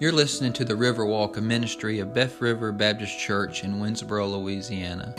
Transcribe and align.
You're 0.00 0.12
listening 0.12 0.52
to 0.52 0.64
the 0.64 0.74
Riverwalk, 0.74 1.38
a 1.38 1.40
ministry 1.40 1.98
of 1.98 2.14
Beth 2.14 2.40
River 2.40 2.70
Baptist 2.70 3.18
Church 3.18 3.64
in 3.64 3.80
Winnsboro, 3.80 4.30
Louisiana. 4.30 5.12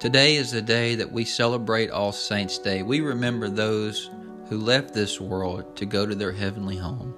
Today 0.00 0.34
is 0.34 0.50
the 0.50 0.60
day 0.60 0.96
that 0.96 1.12
we 1.12 1.24
celebrate 1.24 1.88
All 1.88 2.10
Saints' 2.10 2.58
Day. 2.58 2.82
We 2.82 3.00
remember 3.00 3.48
those 3.48 4.10
who 4.48 4.58
left 4.58 4.92
this 4.92 5.20
world 5.20 5.76
to 5.76 5.86
go 5.86 6.04
to 6.04 6.16
their 6.16 6.32
heavenly 6.32 6.76
home. 6.76 7.14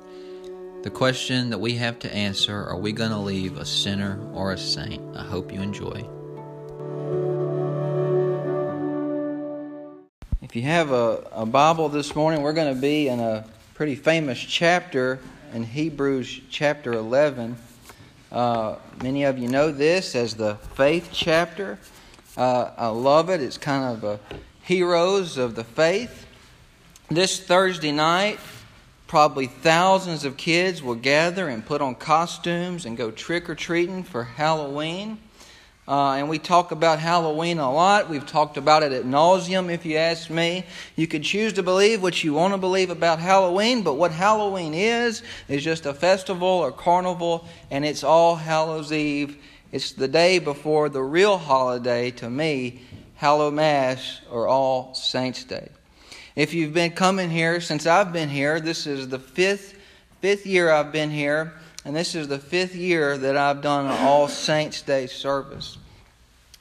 The 0.83 0.91
question 0.91 1.49
that 1.49 1.59
we 1.59 1.73
have 1.77 1.99
to 2.01 2.15
answer 2.15 2.67
are 2.67 2.77
we 2.77 2.93
going 2.93 3.13
to 3.13 3.17
leave 3.17 3.57
a 3.57 3.65
sinner 3.65 4.21
or 4.35 4.53
a 4.53 4.59
saint? 4.59 5.17
I 5.17 5.25
hope 5.25 5.55
you 5.55 5.63
enjoy. 5.63 6.07
If 10.43 10.55
you 10.55 10.61
have 10.61 10.91
a, 10.91 11.27
a 11.33 11.47
Bible 11.47 11.89
this 11.89 12.15
morning, 12.15 12.43
we're 12.43 12.53
going 12.53 12.75
to 12.75 12.79
be 12.79 13.09
in 13.09 13.21
a 13.21 13.47
pretty 13.73 13.95
famous 13.95 14.39
chapter 14.39 15.19
in 15.55 15.63
Hebrews 15.63 16.41
chapter 16.51 16.93
11. 16.93 17.57
Uh, 18.33 18.75
many 19.01 19.23
of 19.23 19.39
you 19.39 19.47
know 19.47 19.71
this 19.71 20.17
as 20.17 20.35
the 20.35 20.57
faith 20.75 21.11
chapter. 21.13 21.79
Uh, 22.37 22.73
I 22.77 22.89
love 22.89 23.31
it. 23.31 23.41
It's 23.41 23.57
kind 23.57 23.97
of 23.97 24.03
a 24.03 24.19
heroes 24.65 25.39
of 25.39 25.55
the 25.55 25.63
faith. 25.63 26.27
This 27.09 27.39
Thursday 27.39 27.93
night, 27.93 28.41
probably 29.07 29.47
thousands 29.47 30.25
of 30.25 30.37
kids 30.37 30.83
will 30.83 30.97
gather 30.97 31.49
and 31.49 31.65
put 31.65 31.81
on 31.81 31.95
costumes 31.95 32.85
and 32.85 32.97
go 32.97 33.13
trick 33.13 33.49
or 33.49 33.55
treating 33.55 34.03
for 34.03 34.25
Halloween. 34.25 35.19
Uh, 35.87 36.13
and 36.13 36.31
we 36.31 36.39
talk 36.39 36.71
about 36.71 36.99
Halloween 36.99 37.59
a 37.59 37.71
lot. 37.71 38.09
We've 38.09 38.25
talked 38.25 38.57
about 38.57 38.83
it 38.83 38.93
ad 38.93 39.05
nauseam, 39.05 39.69
if 39.69 39.85
you 39.85 39.97
ask 39.97 40.31
me. 40.31 40.65
You 40.97 41.07
can 41.07 41.23
choose 41.23 41.53
to 41.55 41.63
believe 41.63 42.03
what 42.03 42.25
you 42.25 42.33
want 42.33 42.55
to 42.55 42.59
believe 42.59 42.89
about 42.89 43.19
Halloween, 43.19 43.83
but 43.83 43.95
what 43.95 44.11
Halloween 44.11 44.73
is, 44.73 45.23
is 45.47 45.63
just 45.63 45.85
a 45.85 45.93
festival 45.93 46.49
or 46.49 46.73
carnival, 46.73 47.47
and 47.71 47.85
it's 47.85 48.03
all 48.03 48.37
Hallows 48.37 48.93
Eve. 48.93 49.37
It's 49.73 49.93
the 49.93 50.09
day 50.09 50.39
before 50.39 50.89
the 50.89 51.03
real 51.03 51.37
holiday, 51.37 52.11
to 52.13 52.31
me, 52.31 52.81
Hallowmas 53.21 54.21
or 54.31 54.49
All 54.49 54.95
Saints' 54.95 55.45
Day. 55.45 55.69
If 56.35 56.55
you've 56.55 56.73
been 56.73 56.93
coming 56.93 57.29
here 57.29 57.61
since 57.61 57.87
I've 57.87 58.13
been 58.13 58.31
here, 58.31 58.59
this 58.59 58.87
is 58.87 59.09
the 59.09 59.19
fifth, 59.19 59.79
fifth 60.23 60.47
year 60.47 60.71
I've 60.71 60.93
been 60.93 61.11
here. 61.11 61.53
And 61.85 61.95
this 61.95 62.15
is 62.15 62.29
the 62.29 62.39
fifth 62.39 62.75
year 62.75 63.19
that 63.19 63.37
I've 63.37 63.61
done 63.61 63.85
an 63.85 63.93
All 63.93 64.27
Saints 64.27 64.81
Day 64.81 65.07
service. 65.07 65.77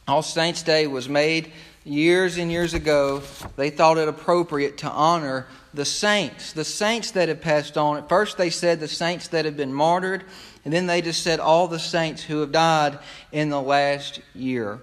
All 0.08 0.22
Saints 0.22 0.64
Day 0.64 0.86
was 0.86 1.08
made 1.08 1.54
years 1.86 2.38
and 2.38 2.52
years 2.52 2.74
ago. 2.74 3.22
They 3.56 3.70
thought 3.70 3.98
it 3.98 4.10
appropriate 4.10 4.78
to 4.80 4.90
honor 4.90 5.48
the 5.74 5.86
saints, 5.86 6.52
the 6.52 6.66
saints 6.66 7.12
that 7.12 7.30
had 7.30 7.42
passed 7.42 7.78
on. 7.78 7.98
At 7.98 8.10
first, 8.10 8.38
they 8.38 8.50
said 8.50 8.80
the 8.80 8.88
saints 8.88 9.30
that 9.30 9.46
had 9.46 9.56
been 9.56 9.74
martyred, 9.74 10.26
and 10.66 10.74
then 10.74 10.88
they 10.88 11.02
just 11.02 11.24
said 11.24 11.40
all 11.40 11.68
the 11.68 11.80
saints 11.80 12.22
who 12.22 12.42
have 12.42 12.52
died 12.52 13.00
in 13.32 13.50
the 13.50 13.62
last 13.62 14.20
year. 14.36 14.80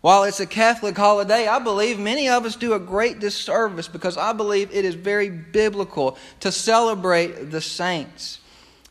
While 0.00 0.24
it's 0.24 0.38
a 0.38 0.46
Catholic 0.46 0.96
holiday, 0.96 1.48
I 1.48 1.58
believe 1.58 1.98
many 1.98 2.28
of 2.28 2.44
us 2.44 2.54
do 2.54 2.74
a 2.74 2.78
great 2.78 3.18
disservice 3.18 3.88
because 3.88 4.16
I 4.16 4.32
believe 4.32 4.70
it 4.70 4.84
is 4.84 4.94
very 4.94 5.28
biblical 5.28 6.16
to 6.40 6.52
celebrate 6.52 7.50
the 7.50 7.60
saints. 7.60 8.38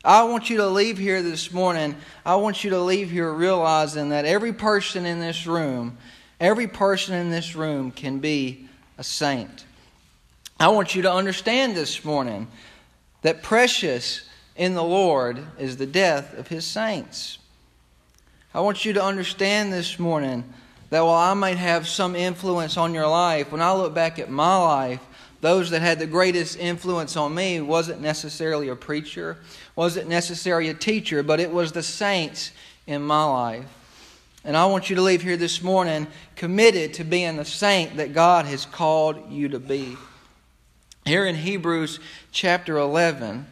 I 0.08 0.22
want 0.22 0.48
you 0.48 0.56
to 0.56 0.66
leave 0.66 0.96
here 0.96 1.20
this 1.20 1.52
morning. 1.52 1.94
I 2.24 2.36
want 2.36 2.64
you 2.64 2.70
to 2.70 2.80
leave 2.80 3.10
here 3.10 3.30
realizing 3.30 4.08
that 4.08 4.24
every 4.24 4.54
person 4.54 5.04
in 5.04 5.20
this 5.20 5.46
room, 5.46 5.98
every 6.40 6.66
person 6.66 7.14
in 7.14 7.30
this 7.30 7.54
room 7.54 7.90
can 7.90 8.18
be 8.18 8.70
a 8.96 9.04
saint. 9.04 9.66
I 10.58 10.68
want 10.68 10.94
you 10.94 11.02
to 11.02 11.12
understand 11.12 11.76
this 11.76 12.06
morning 12.06 12.48
that 13.20 13.42
precious 13.42 14.26
in 14.56 14.72
the 14.72 14.82
Lord 14.82 15.44
is 15.58 15.76
the 15.76 15.84
death 15.84 16.38
of 16.38 16.48
his 16.48 16.64
saints. 16.64 17.36
I 18.54 18.60
want 18.60 18.86
you 18.86 18.94
to 18.94 19.04
understand 19.04 19.74
this 19.74 19.98
morning 19.98 20.42
that 20.88 21.02
while 21.02 21.30
I 21.30 21.34
might 21.34 21.58
have 21.58 21.86
some 21.86 22.16
influence 22.16 22.78
on 22.78 22.94
your 22.94 23.08
life, 23.08 23.52
when 23.52 23.60
I 23.60 23.74
look 23.74 23.92
back 23.92 24.18
at 24.18 24.30
my 24.30 24.56
life, 24.56 25.02
those 25.40 25.70
that 25.70 25.82
had 25.82 25.98
the 25.98 26.06
greatest 26.06 26.58
influence 26.58 27.16
on 27.16 27.34
me 27.34 27.60
wasn't 27.60 28.00
necessarily 28.00 28.68
a 28.68 28.76
preacher, 28.76 29.38
wasn't 29.76 30.08
necessarily 30.08 30.68
a 30.68 30.74
teacher, 30.74 31.22
but 31.22 31.40
it 31.40 31.52
was 31.52 31.72
the 31.72 31.82
saints 31.82 32.50
in 32.86 33.02
my 33.02 33.24
life. 33.24 33.66
And 34.44 34.56
I 34.56 34.66
want 34.66 34.88
you 34.88 34.96
to 34.96 35.02
leave 35.02 35.22
here 35.22 35.36
this 35.36 35.62
morning 35.62 36.06
committed 36.34 36.94
to 36.94 37.04
being 37.04 37.36
the 37.36 37.44
saint 37.44 37.96
that 37.96 38.14
God 38.14 38.46
has 38.46 38.66
called 38.66 39.30
you 39.30 39.48
to 39.50 39.58
be. 39.58 39.96
Here 41.04 41.26
in 41.26 41.34
Hebrews 41.34 42.00
chapter 42.32 42.76
11, 42.76 43.46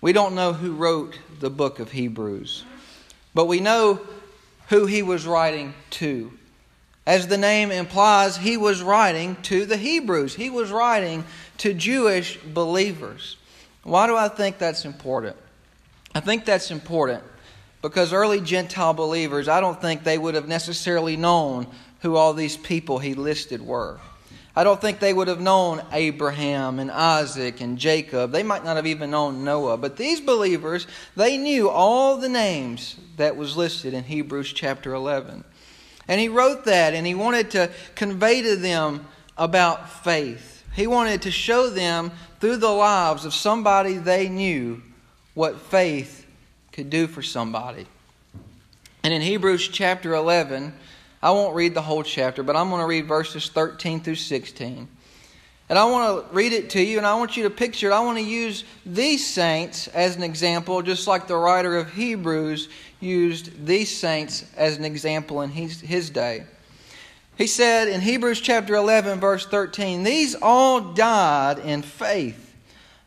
we 0.00 0.12
don't 0.12 0.34
know 0.34 0.52
who 0.52 0.72
wrote 0.72 1.18
the 1.40 1.50
book 1.50 1.80
of 1.80 1.92
Hebrews, 1.92 2.64
but 3.34 3.46
we 3.46 3.60
know 3.60 4.00
who 4.68 4.86
he 4.86 5.02
was 5.02 5.26
writing 5.26 5.74
to. 5.90 6.32
As 7.06 7.28
the 7.28 7.38
name 7.38 7.70
implies, 7.70 8.36
he 8.36 8.56
was 8.56 8.82
writing 8.82 9.36
to 9.42 9.64
the 9.64 9.76
Hebrews. 9.76 10.34
He 10.34 10.50
was 10.50 10.72
writing 10.72 11.24
to 11.58 11.72
Jewish 11.72 12.36
believers. 12.38 13.36
Why 13.84 14.08
do 14.08 14.16
I 14.16 14.28
think 14.28 14.58
that's 14.58 14.84
important? 14.84 15.36
I 16.14 16.20
think 16.20 16.44
that's 16.44 16.72
important 16.72 17.22
because 17.80 18.12
early 18.12 18.40
Gentile 18.40 18.94
believers, 18.94 19.46
I 19.46 19.60
don't 19.60 19.80
think 19.80 20.02
they 20.02 20.18
would 20.18 20.34
have 20.34 20.48
necessarily 20.48 21.16
known 21.16 21.68
who 22.00 22.16
all 22.16 22.34
these 22.34 22.56
people 22.56 22.98
he 22.98 23.14
listed 23.14 23.62
were. 23.62 24.00
I 24.56 24.64
don't 24.64 24.80
think 24.80 24.98
they 24.98 25.12
would 25.12 25.28
have 25.28 25.40
known 25.40 25.84
Abraham 25.92 26.78
and 26.78 26.90
Isaac 26.90 27.60
and 27.60 27.78
Jacob. 27.78 28.32
They 28.32 28.42
might 28.42 28.64
not 28.64 28.76
have 28.76 28.86
even 28.86 29.10
known 29.10 29.44
Noah. 29.44 29.76
But 29.76 29.98
these 29.98 30.20
believers, 30.20 30.86
they 31.14 31.36
knew 31.36 31.68
all 31.68 32.16
the 32.16 32.30
names 32.30 32.96
that 33.18 33.36
was 33.36 33.56
listed 33.56 33.92
in 33.92 34.04
Hebrews 34.04 34.54
chapter 34.54 34.94
11. 34.94 35.44
And 36.08 36.20
he 36.20 36.28
wrote 36.28 36.64
that 36.66 36.94
and 36.94 37.06
he 37.06 37.14
wanted 37.14 37.50
to 37.52 37.70
convey 37.94 38.42
to 38.42 38.56
them 38.56 39.06
about 39.36 40.04
faith. 40.04 40.64
He 40.74 40.86
wanted 40.86 41.22
to 41.22 41.30
show 41.30 41.70
them 41.70 42.12
through 42.40 42.58
the 42.58 42.68
lives 42.68 43.24
of 43.24 43.34
somebody 43.34 43.94
they 43.94 44.28
knew 44.28 44.82
what 45.34 45.60
faith 45.60 46.26
could 46.72 46.90
do 46.90 47.06
for 47.06 47.22
somebody. 47.22 47.86
And 49.02 49.12
in 49.14 49.22
Hebrews 49.22 49.68
chapter 49.68 50.14
11, 50.14 50.72
I 51.22 51.30
won't 51.30 51.54
read 51.54 51.74
the 51.74 51.82
whole 51.82 52.02
chapter, 52.02 52.42
but 52.42 52.56
I'm 52.56 52.68
going 52.68 52.80
to 52.80 52.86
read 52.86 53.06
verses 53.06 53.48
13 53.48 54.00
through 54.00 54.16
16. 54.16 54.88
And 55.68 55.78
I 55.78 55.84
want 55.86 56.28
to 56.28 56.34
read 56.34 56.52
it 56.52 56.70
to 56.70 56.82
you, 56.82 56.98
and 56.98 57.06
I 57.06 57.16
want 57.16 57.36
you 57.36 57.42
to 57.42 57.50
picture 57.50 57.90
it. 57.90 57.92
I 57.92 58.00
want 58.00 58.18
to 58.18 58.24
use 58.24 58.62
these 58.84 59.26
saints 59.26 59.88
as 59.88 60.14
an 60.14 60.22
example, 60.22 60.80
just 60.80 61.08
like 61.08 61.26
the 61.26 61.36
writer 61.36 61.76
of 61.76 61.92
Hebrews 61.92 62.68
used 63.00 63.66
these 63.66 63.96
saints 63.96 64.44
as 64.56 64.76
an 64.76 64.84
example 64.84 65.42
in 65.42 65.50
his, 65.50 65.80
his 65.80 66.08
day. 66.10 66.44
He 67.36 67.48
said 67.48 67.88
in 67.88 68.00
Hebrews 68.00 68.40
chapter 68.40 68.76
11, 68.76 69.18
verse 69.18 69.44
13, 69.44 70.04
These 70.04 70.36
all 70.40 70.80
died 70.80 71.58
in 71.58 71.82
faith, 71.82 72.54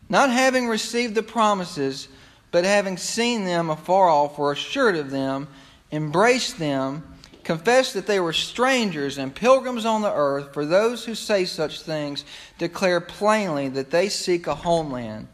not 0.09 0.29
having 0.29 0.67
received 0.67 1.15
the 1.15 1.23
promises, 1.23 2.09
but 2.51 2.65
having 2.65 2.97
seen 2.97 3.45
them 3.45 3.69
afar 3.69 4.09
off, 4.09 4.37
were 4.37 4.51
assured 4.51 4.97
of 4.97 5.11
them, 5.11 5.47
embraced 5.91 6.59
them 6.59 7.03
confess 7.49 7.93
that 7.93 8.05
they 8.05 8.19
were 8.19 8.31
strangers 8.31 9.17
and 9.17 9.33
pilgrims 9.33 9.83
on 9.83 10.03
the 10.03 10.13
earth, 10.13 10.53
for 10.53 10.67
those 10.67 11.03
who 11.03 11.15
say 11.15 11.43
such 11.45 11.81
things 11.81 12.23
declare 12.59 13.01
plainly 13.01 13.67
that 13.67 13.89
they 13.89 14.07
seek 14.07 14.45
a 14.45 14.53
homeland. 14.53 15.27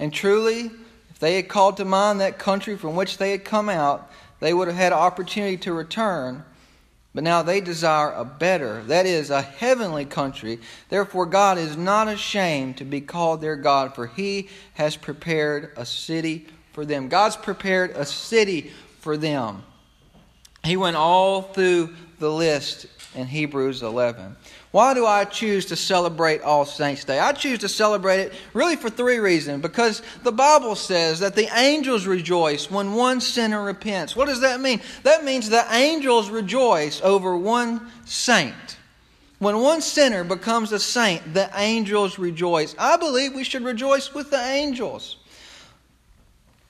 And 0.00 0.12
truly, 0.12 0.72
if 1.10 1.20
they 1.20 1.36
had 1.36 1.48
called 1.48 1.76
to 1.76 1.84
mind 1.84 2.20
that 2.20 2.40
country 2.40 2.76
from 2.76 2.96
which 2.96 3.18
they 3.18 3.30
had 3.30 3.44
come 3.44 3.68
out, 3.68 4.10
they 4.40 4.52
would 4.52 4.66
have 4.66 4.76
had 4.76 4.92
opportunity 4.92 5.56
to 5.58 5.72
return. 5.72 6.42
But 7.14 7.22
now 7.22 7.42
they 7.42 7.60
desire 7.60 8.10
a 8.10 8.24
better, 8.24 8.82
that 8.88 9.06
is, 9.06 9.30
a 9.30 9.40
heavenly 9.40 10.06
country. 10.06 10.58
Therefore, 10.88 11.24
God 11.24 11.56
is 11.56 11.76
not 11.76 12.08
ashamed 12.08 12.78
to 12.78 12.84
be 12.84 13.00
called 13.00 13.40
their 13.40 13.54
God, 13.54 13.94
for 13.94 14.08
He 14.08 14.48
has 14.72 14.96
prepared 14.96 15.70
a 15.76 15.86
city 15.86 16.48
for 16.72 16.84
them. 16.84 17.08
God's 17.08 17.36
prepared 17.36 17.92
a 17.92 18.04
city 18.04 18.72
for 18.98 19.16
them. 19.16 19.62
He 20.64 20.76
went 20.76 20.96
all 20.96 21.42
through 21.42 21.94
the 22.18 22.30
list 22.30 22.86
in 23.14 23.26
Hebrews 23.26 23.82
11. 23.82 24.36
Why 24.70 24.92
do 24.92 25.06
I 25.06 25.24
choose 25.24 25.66
to 25.66 25.76
celebrate 25.76 26.40
All 26.40 26.64
Saints' 26.64 27.04
Day? 27.04 27.20
I 27.20 27.32
choose 27.32 27.60
to 27.60 27.68
celebrate 27.68 28.18
it 28.18 28.32
really 28.54 28.74
for 28.74 28.90
three 28.90 29.18
reasons. 29.18 29.62
Because 29.62 30.02
the 30.24 30.32
Bible 30.32 30.74
says 30.74 31.20
that 31.20 31.36
the 31.36 31.48
angels 31.56 32.06
rejoice 32.06 32.70
when 32.70 32.94
one 32.94 33.20
sinner 33.20 33.62
repents. 33.62 34.16
What 34.16 34.26
does 34.26 34.40
that 34.40 34.60
mean? 34.60 34.80
That 35.04 35.24
means 35.24 35.48
the 35.48 35.64
angels 35.70 36.28
rejoice 36.28 37.00
over 37.02 37.36
one 37.36 37.88
saint. 38.04 38.78
When 39.38 39.60
one 39.60 39.80
sinner 39.80 40.24
becomes 40.24 40.72
a 40.72 40.80
saint, 40.80 41.34
the 41.34 41.50
angels 41.54 42.18
rejoice. 42.18 42.74
I 42.78 42.96
believe 42.96 43.34
we 43.34 43.44
should 43.44 43.62
rejoice 43.62 44.12
with 44.12 44.30
the 44.30 44.42
angels. 44.42 45.18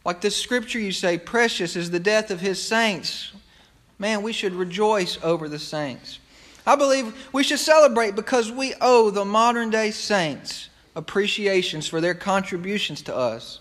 Like 0.05 0.20
this 0.20 0.37
scripture 0.37 0.79
you 0.79 0.93
say, 0.93 1.17
precious 1.17 1.76
is 1.76 1.91
the 1.91 2.00
death 2.00 2.31
of 2.31 2.41
his 2.41 2.61
saints. 2.61 3.32
Man, 3.99 4.23
we 4.23 4.32
should 4.32 4.55
rejoice 4.55 5.19
over 5.23 5.49
the 5.49 5.58
saints. 5.58 6.19
I 6.67 6.76
believe 6.76 7.29
we 7.32 7.44
should 7.44 7.58
celebrate 7.58 8.17
because 8.17 8.50
we 8.50 8.75
owe 8.81 9.11
the 9.11 9.25
modern 9.25 9.70
day 9.70 9.91
saints 9.91 10.70
appreciations 10.96 11.87
for 11.87 12.00
their 12.00 12.14
contributions 12.14 13.02
to 13.02 13.17
us. 13.17 13.61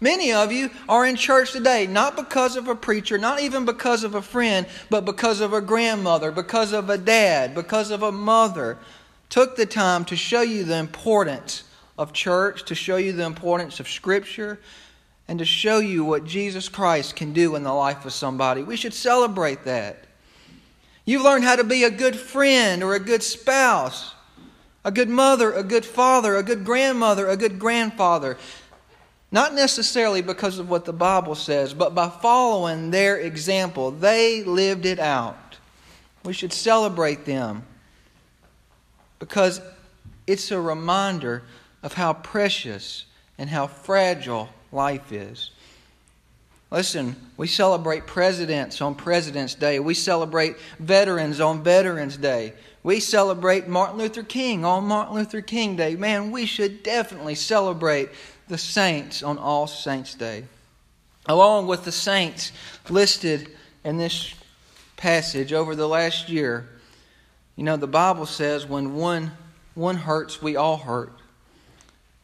Many 0.00 0.32
of 0.32 0.52
you 0.52 0.70
are 0.88 1.04
in 1.04 1.16
church 1.16 1.52
today 1.52 1.86
not 1.86 2.16
because 2.16 2.56
of 2.56 2.68
a 2.68 2.74
preacher, 2.74 3.18
not 3.18 3.40
even 3.40 3.64
because 3.64 4.04
of 4.04 4.14
a 4.14 4.22
friend, 4.22 4.66
but 4.90 5.04
because 5.04 5.40
of 5.40 5.52
a 5.52 5.60
grandmother, 5.60 6.30
because 6.30 6.72
of 6.72 6.88
a 6.88 6.98
dad, 6.98 7.54
because 7.54 7.90
of 7.90 8.02
a 8.02 8.12
mother. 8.12 8.78
Took 9.28 9.56
the 9.56 9.66
time 9.66 10.04
to 10.06 10.16
show 10.16 10.40
you 10.40 10.64
the 10.64 10.78
importance 10.78 11.64
of 11.98 12.12
church, 12.12 12.64
to 12.66 12.74
show 12.74 12.96
you 12.96 13.12
the 13.12 13.24
importance 13.24 13.80
of 13.80 13.88
Scripture, 13.88 14.60
and 15.28 15.38
to 15.38 15.44
show 15.44 15.78
you 15.78 16.04
what 16.04 16.24
Jesus 16.24 16.68
Christ 16.68 17.14
can 17.14 17.34
do 17.34 17.54
in 17.54 17.62
the 17.62 17.72
life 17.72 18.06
of 18.06 18.12
somebody. 18.12 18.62
We 18.62 18.76
should 18.76 18.94
celebrate 18.94 19.64
that. 19.64 20.04
You've 21.04 21.22
learned 21.22 21.44
how 21.44 21.56
to 21.56 21.64
be 21.64 21.84
a 21.84 21.90
good 21.90 22.16
friend 22.16 22.82
or 22.82 22.94
a 22.94 23.00
good 23.00 23.22
spouse, 23.22 24.14
a 24.84 24.90
good 24.90 25.10
mother, 25.10 25.52
a 25.52 25.62
good 25.62 25.84
father, 25.84 26.36
a 26.36 26.42
good 26.42 26.64
grandmother, 26.64 27.28
a 27.28 27.36
good 27.36 27.58
grandfather. 27.58 28.38
Not 29.30 29.52
necessarily 29.52 30.22
because 30.22 30.58
of 30.58 30.70
what 30.70 30.86
the 30.86 30.92
Bible 30.92 31.34
says, 31.34 31.74
but 31.74 31.94
by 31.94 32.08
following 32.08 32.90
their 32.90 33.18
example. 33.18 33.90
They 33.90 34.42
lived 34.42 34.86
it 34.86 34.98
out. 34.98 35.58
We 36.24 36.32
should 36.32 36.52
celebrate 36.52 37.26
them 37.26 37.64
because 39.18 39.60
it's 40.26 40.50
a 40.50 40.60
reminder 40.60 41.42
of 41.82 41.92
how 41.92 42.14
precious 42.14 43.04
and 43.36 43.50
how 43.50 43.66
fragile 43.66 44.48
life 44.72 45.12
is. 45.12 45.50
Listen, 46.70 47.16
we 47.36 47.46
celebrate 47.46 48.06
presidents 48.06 48.82
on 48.82 48.94
President's 48.94 49.54
Day. 49.54 49.80
We 49.80 49.94
celebrate 49.94 50.56
veterans 50.78 51.40
on 51.40 51.64
Veterans 51.64 52.16
Day. 52.16 52.52
We 52.82 53.00
celebrate 53.00 53.68
Martin 53.68 53.98
Luther 53.98 54.22
King 54.22 54.64
on 54.64 54.84
Martin 54.84 55.14
Luther 55.14 55.40
King 55.40 55.76
Day. 55.76 55.96
Man, 55.96 56.30
we 56.30 56.44
should 56.44 56.82
definitely 56.82 57.34
celebrate 57.34 58.10
the 58.48 58.58
saints 58.58 59.22
on 59.22 59.38
All 59.38 59.66
Saints' 59.66 60.14
Day. 60.14 60.44
Along 61.26 61.66
with 61.66 61.84
the 61.84 61.92
saints 61.92 62.52
listed 62.88 63.50
in 63.84 63.96
this 63.96 64.34
passage 64.96 65.52
over 65.52 65.74
the 65.74 65.88
last 65.88 66.28
year, 66.28 66.68
you 67.56 67.64
know, 67.64 67.76
the 67.76 67.86
Bible 67.86 68.26
says 68.26 68.66
when 68.66 68.94
one, 68.94 69.32
one 69.74 69.96
hurts, 69.96 70.40
we 70.40 70.56
all 70.56 70.76
hurt. 70.76 71.12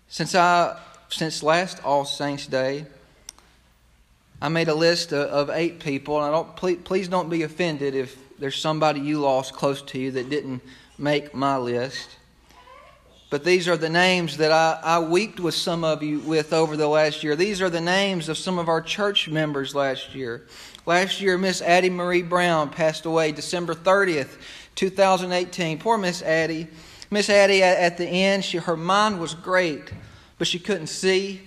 Since 0.08 0.34
I 0.34 0.78
since 1.14 1.42
last 1.42 1.82
All 1.84 2.04
Saints 2.04 2.46
Day, 2.46 2.86
I 4.42 4.48
made 4.48 4.68
a 4.68 4.74
list 4.74 5.12
of, 5.12 5.48
eight 5.48 5.78
people, 5.78 6.16
and 6.16 6.26
I 6.26 6.30
don't 6.30 6.56
please, 6.56 6.78
please 6.82 7.08
don't 7.08 7.30
be 7.30 7.42
offended 7.42 7.94
if 7.94 8.18
there's 8.38 8.56
somebody 8.56 9.00
you 9.00 9.20
lost 9.20 9.52
close 9.52 9.80
to 9.82 9.98
you 9.98 10.10
that 10.10 10.28
didn't 10.28 10.60
make 10.98 11.32
my 11.32 11.56
list. 11.56 12.10
But 13.30 13.44
these 13.44 13.68
are 13.68 13.76
the 13.76 13.88
names 13.88 14.36
that 14.38 14.52
I, 14.52 14.80
I 14.82 14.98
wept 14.98 15.40
with 15.40 15.54
some 15.54 15.84
of 15.84 16.02
you 16.02 16.18
with 16.20 16.52
over 16.52 16.76
the 16.76 16.88
last 16.88 17.22
year. 17.22 17.36
These 17.36 17.62
are 17.62 17.70
the 17.70 17.80
names 17.80 18.28
of 18.28 18.36
some 18.36 18.58
of 18.58 18.68
our 18.68 18.82
church 18.82 19.28
members 19.28 19.74
last 19.74 20.14
year. 20.14 20.46
Last 20.84 21.20
year, 21.20 21.38
Miss 21.38 21.62
Addie 21.62 21.90
Marie 21.90 22.22
Brown 22.22 22.70
passed 22.70 23.06
away 23.06 23.32
December 23.32 23.74
30th, 23.74 24.36
2018. 24.74 25.78
Poor 25.78 25.96
Miss 25.96 26.22
Addie. 26.22 26.66
Miss 27.10 27.30
Addie, 27.30 27.62
at 27.62 27.96
the 27.96 28.06
end, 28.06 28.44
she, 28.44 28.58
her 28.58 28.76
mind 28.76 29.20
was 29.20 29.34
great, 29.34 29.92
but 30.38 30.46
she 30.46 30.58
couldn't 30.58 30.88
see 30.88 31.42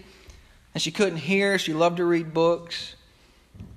and 0.74 0.82
she 0.82 0.92
couldn't 0.92 1.18
hear. 1.18 1.58
She 1.58 1.74
loved 1.74 1.98
to 1.98 2.06
read 2.06 2.34
books. 2.34 2.96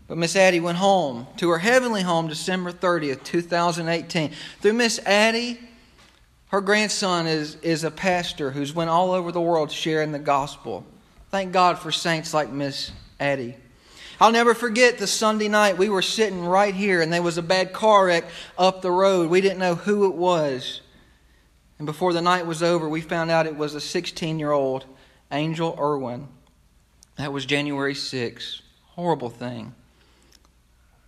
But 0.07 0.19
Miss 0.19 0.37
Addie 0.37 0.61
went 0.61 0.79
home 0.79 1.27
to 1.37 1.51
her 1.51 1.59
heavenly 1.59 2.03
home 2.03 2.29
December 2.29 2.73
30th, 2.73 3.23
2018. 3.23 4.33
Through 4.61 4.73
Miss 4.73 4.99
Addie, 5.07 5.61
her 6.49 6.61
grandson 6.61 7.27
is, 7.27 7.55
is 7.62 7.85
a 7.85 7.91
pastor 7.91 8.51
who's 8.51 8.75
went 8.75 8.91
all 8.91 9.12
over 9.12 9.31
the 9.31 9.41
world 9.41 9.71
sharing 9.71 10.11
the 10.12 10.19
gospel. 10.19 10.85
Thank 11.31 11.53
God 11.53 11.79
for 11.79 11.93
saints 11.93 12.35
like 12.35 12.51
Miss 12.51 12.91
Addie. 13.21 13.56
I'll 14.21 14.33
never 14.33 14.53
forget 14.53 14.99
the 14.99 15.06
Sunday 15.06 15.49
night 15.49 15.79
we 15.79 15.89
were 15.89 16.03
sitting 16.03 16.45
right 16.45 16.75
here 16.75 17.01
and 17.01 17.13
there 17.13 17.23
was 17.23 17.39
a 17.39 17.43
bad 17.43 17.73
car 17.73 18.06
wreck 18.06 18.25
up 18.59 18.83
the 18.83 18.91
road. 18.91 19.31
We 19.31 19.41
didn't 19.41 19.61
know 19.61 19.77
who 19.77 20.06
it 20.06 20.15
was. 20.15 20.83
And 21.79 21.87
before 21.87 22.13
the 22.13 22.21
night 22.21 22.47
was 22.47 22.63
over, 22.63 22.89
we 22.89 23.01
found 23.01 23.31
out 23.31 23.47
it 23.47 23.56
was 23.56 23.75
a 23.75 23.81
16 23.81 24.39
year 24.39 24.51
old 24.51 24.85
Angel 25.32 25.77
Irwin. 25.79 26.29
That 27.17 27.32
was 27.32 27.47
January 27.47 27.94
6th. 27.94 28.62
Horrible 28.94 29.31
thing. 29.31 29.75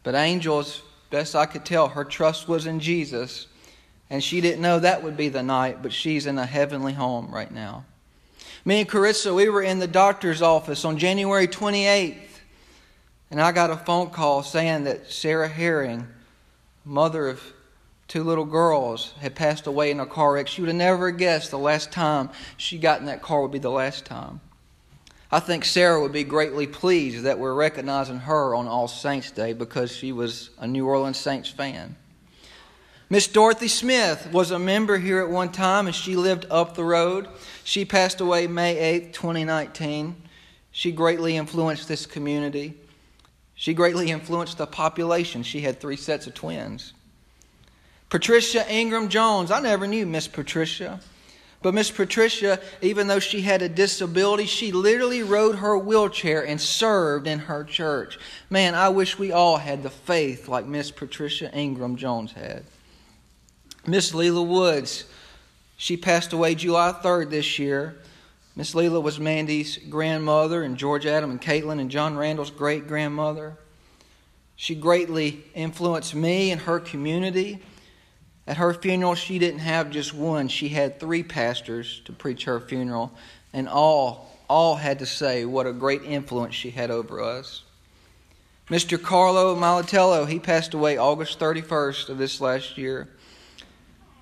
But 0.02 0.14
Angel, 0.14 0.60
as 0.60 0.82
best 1.10 1.34
I 1.34 1.46
could 1.46 1.64
tell, 1.64 1.88
her 1.88 2.04
trust 2.04 2.48
was 2.48 2.66
in 2.66 2.80
Jesus. 2.80 3.46
And 4.10 4.22
she 4.22 4.40
didn't 4.40 4.62
know 4.62 4.78
that 4.78 5.02
would 5.02 5.16
be 5.16 5.28
the 5.28 5.42
night, 5.42 5.82
but 5.82 5.92
she's 5.92 6.26
in 6.26 6.38
a 6.38 6.46
heavenly 6.46 6.92
home 6.92 7.30
right 7.30 7.50
now. 7.50 7.84
Me 8.64 8.80
and 8.80 8.88
Carissa, 8.88 9.34
we 9.34 9.48
were 9.48 9.62
in 9.62 9.78
the 9.78 9.86
doctor's 9.86 10.42
office 10.42 10.84
on 10.84 10.98
January 10.98 11.48
28th. 11.48 12.19
And 13.30 13.40
I 13.40 13.50
got 13.50 13.70
a 13.70 13.76
phone 13.76 14.10
call 14.10 14.42
saying 14.42 14.84
that 14.84 15.10
Sarah 15.10 15.48
Herring, 15.48 16.06
mother 16.84 17.28
of 17.28 17.42
two 18.08 18.25
little 18.25 18.44
girls 18.44 19.14
had 19.20 19.34
passed 19.34 19.66
away 19.66 19.90
in 19.90 20.00
a 20.00 20.06
car 20.06 20.34
wreck. 20.34 20.49
She 20.49 20.60
would 20.60 20.69
have 20.69 20.76
never 20.76 21.10
guessed 21.10 21.50
the 21.50 21.58
last 21.58 21.93
time 21.93 22.31
she 22.56 22.78
got 22.78 23.00
in 23.00 23.06
that 23.06 23.22
car 23.22 23.43
would 23.43 23.50
be 23.50 23.58
the 23.58 23.70
last 23.70 24.04
time. 24.04 24.40
I 25.31 25.40
think 25.40 25.64
Sarah 25.64 26.00
would 26.02 26.12
be 26.12 26.25
greatly 26.25 26.66
pleased 26.66 27.25
that 27.25 27.38
we're 27.38 27.54
recognizing 27.54 28.19
her 28.19 28.54
on 28.54 28.69
All 28.69 28.87
Saints 28.87 29.31
Day 29.31 29.54
because 29.54 29.90
she 29.90 30.12
was 30.12 30.50
a 30.58 30.66
New 30.66 30.87
Orleans 30.87 31.16
Saints 31.16 31.49
fan. 31.49 31.96
Miss 33.08 33.28
Dorothy 33.28 33.69
Smith 33.69 34.28
was 34.32 34.50
a 34.50 34.58
member 34.58 34.98
here 34.98 35.20
at 35.20 35.31
one 35.31 35.50
time 35.50 35.87
and 35.87 35.94
she 35.94 36.16
lived 36.16 36.46
up 36.50 36.75
the 36.75 36.84
road. 36.84 37.28
She 37.64 37.84
passed 37.84 38.20
away 38.20 38.46
May 38.46 38.78
8, 38.78 39.14
2019. 39.14 40.16
She 40.70 40.93
greatly 40.93 41.37
influenced 41.37 41.88
this 41.88 42.05
community. 42.05 42.75
She 43.55 43.75
greatly 43.75 44.10
influenced 44.10 44.58
the 44.58 44.66
population. 44.66 45.43
She 45.43 45.60
had 45.60 45.81
three 45.81 45.96
sets 45.96 46.26
of 46.26 46.34
twins. 46.34 46.94
Patricia 48.12 48.70
Ingram 48.70 49.08
Jones. 49.08 49.50
I 49.50 49.60
never 49.60 49.86
knew 49.86 50.04
Miss 50.04 50.28
Patricia. 50.28 51.00
But 51.62 51.72
Miss 51.72 51.90
Patricia, 51.90 52.60
even 52.82 53.06
though 53.06 53.20
she 53.20 53.40
had 53.40 53.62
a 53.62 53.70
disability, 53.70 54.44
she 54.44 54.70
literally 54.70 55.22
rode 55.22 55.54
her 55.54 55.78
wheelchair 55.78 56.46
and 56.46 56.60
served 56.60 57.26
in 57.26 57.38
her 57.38 57.64
church. 57.64 58.18
Man, 58.50 58.74
I 58.74 58.90
wish 58.90 59.18
we 59.18 59.32
all 59.32 59.56
had 59.56 59.82
the 59.82 59.88
faith 59.88 60.46
like 60.46 60.66
Miss 60.66 60.90
Patricia 60.90 61.50
Ingram 61.56 61.96
Jones 61.96 62.32
had. 62.32 62.64
Miss 63.86 64.12
Leela 64.12 64.46
Woods, 64.46 65.04
she 65.78 65.96
passed 65.96 66.34
away 66.34 66.54
July 66.54 66.94
3rd 67.02 67.30
this 67.30 67.58
year. 67.58 67.96
Miss 68.54 68.74
Leela 68.74 69.02
was 69.02 69.19
Mandy's 69.19 69.78
grandmother 69.78 70.62
and 70.62 70.76
George 70.76 71.06
Adam 71.06 71.31
and 71.31 71.40
Caitlin 71.40 71.81
and 71.81 71.90
John 71.90 72.19
Randall's 72.19 72.50
great 72.50 72.86
grandmother. 72.86 73.56
She 74.54 74.74
greatly 74.74 75.44
influenced 75.54 76.14
me 76.14 76.50
and 76.50 76.60
her 76.60 76.78
community. 76.78 77.62
At 78.46 78.56
her 78.56 78.75
funeral, 78.75 79.15
she 79.15 79.39
didn't 79.39 79.61
have 79.61 79.91
just 79.91 80.13
one, 80.13 80.49
she 80.49 80.69
had 80.69 80.99
three 80.99 81.22
pastors 81.22 82.01
to 82.06 82.13
preach 82.13 82.44
her 82.44 82.58
funeral, 82.58 83.13
and 83.53 83.69
all, 83.69 84.37
all 84.49 84.75
had 84.77 84.99
to 84.99 85.06
say 85.06 85.44
what 85.44 85.67
a 85.67 85.72
great 85.72 86.03
influence 86.03 86.55
she 86.55 86.70
had 86.70 86.91
over 86.91 87.22
us. 87.22 87.63
Mr. 88.69 89.01
Carlo 89.01 89.55
Malatello, 89.55 90.27
he 90.27 90.41
passed 90.41 90.75
away 90.75 90.96
August 90.96 91.39
31st 91.39 92.08
of 92.08 92.19
this 92.19 92.41
last 92.41 92.79
year. 92.79 93.08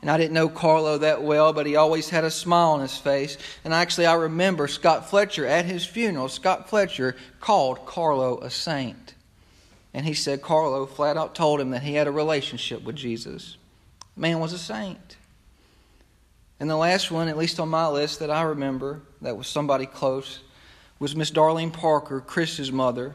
And 0.03 0.11
I 0.11 0.17
didn't 0.17 0.33
know 0.33 0.49
Carlo 0.49 0.99
that 0.99 1.23
well, 1.23 1.53
but 1.53 1.67
he 1.67 1.77
always 1.77 2.09
had 2.09 2.25
a 2.25 2.31
smile 2.31 2.71
on 2.71 2.81
his 2.81 2.97
face. 2.97 3.37
And 3.65 3.75
actually, 3.75 4.07
I 4.07 4.15
remember 4.15 4.67
Scott 4.67 5.11
Fletcher 5.11 5.47
at 5.47 5.67
his 5.67 5.85
funeral, 5.85 6.29
Scott 6.29 6.71
Fletcher 6.71 7.17
called 7.39 7.85
Carlo 7.85 8.39
a 8.41 8.49
saint. 8.51 9.15
And 9.93 10.07
he 10.07 10.15
said 10.15 10.41
Carlo 10.41 10.87
flat 10.87 11.19
out 11.19 11.35
told 11.35 11.61
him 11.61 11.71
that 11.71 11.83
he 11.83 11.95
had 11.95 12.07
a 12.07 12.13
relationship 12.13 12.83
with 12.83 12.97
Jesus 12.97 13.57
man 14.17 14.41
was 14.41 14.53
a 14.53 14.59
saint. 14.59 15.17
And 16.59 16.69
the 16.69 16.77
last 16.77 17.11
one, 17.11 17.29
at 17.29 17.39
least 17.39 17.59
on 17.59 17.69
my 17.69 17.89
list 17.89 18.19
that 18.19 18.31
I 18.31 18.43
remember, 18.43 19.01
that 19.23 19.37
was 19.37 19.47
somebody 19.47 19.87
close, 19.87 20.41
was 20.99 21.17
Miss 21.17 21.31
Darlene 21.31 21.73
Parker, 21.73 22.21
Chris's 22.21 22.71
mother, 22.71 23.15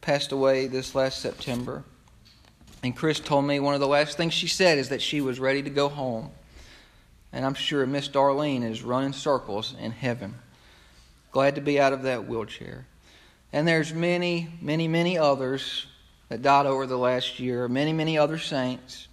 passed 0.00 0.32
away 0.32 0.66
this 0.66 0.94
last 0.94 1.20
September. 1.20 1.84
And 2.82 2.96
Chris 2.96 3.20
told 3.20 3.44
me 3.44 3.60
one 3.60 3.74
of 3.74 3.80
the 3.80 3.86
last 3.86 4.16
things 4.16 4.34
she 4.34 4.48
said 4.48 4.78
is 4.78 4.88
that 4.88 5.02
she 5.02 5.20
was 5.20 5.38
ready 5.38 5.62
to 5.62 5.70
go 5.70 5.88
home. 5.88 6.30
And 7.32 7.44
I'm 7.44 7.54
sure 7.54 7.86
Miss 7.86 8.08
Darlene 8.08 8.68
is 8.68 8.82
running 8.82 9.12
circles 9.12 9.76
in 9.80 9.92
heaven. 9.92 10.34
Glad 11.30 11.54
to 11.54 11.60
be 11.60 11.78
out 11.78 11.92
of 11.92 12.02
that 12.02 12.26
wheelchair. 12.26 12.86
And 13.52 13.68
there's 13.68 13.92
many, 13.92 14.48
many, 14.60 14.88
many 14.88 15.16
others 15.16 15.86
that 16.28 16.42
died 16.42 16.66
over 16.66 16.86
the 16.86 16.98
last 16.98 17.38
year, 17.38 17.68
many, 17.68 17.92
many 17.92 18.18
other 18.18 18.38
saints. 18.38 19.06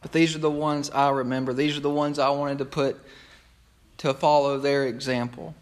But 0.00 0.12
these 0.12 0.36
are 0.36 0.40
the 0.40 0.50
ones 0.50 0.90
I 0.90 1.10
remember. 1.10 1.52
These 1.52 1.76
are 1.76 1.80
the 1.80 1.90
ones 1.90 2.18
I 2.18 2.30
wanted 2.30 2.58
to 2.58 2.64
put 2.64 2.96
to 3.98 4.14
follow 4.14 4.58
their 4.58 4.86
example. 4.86 5.54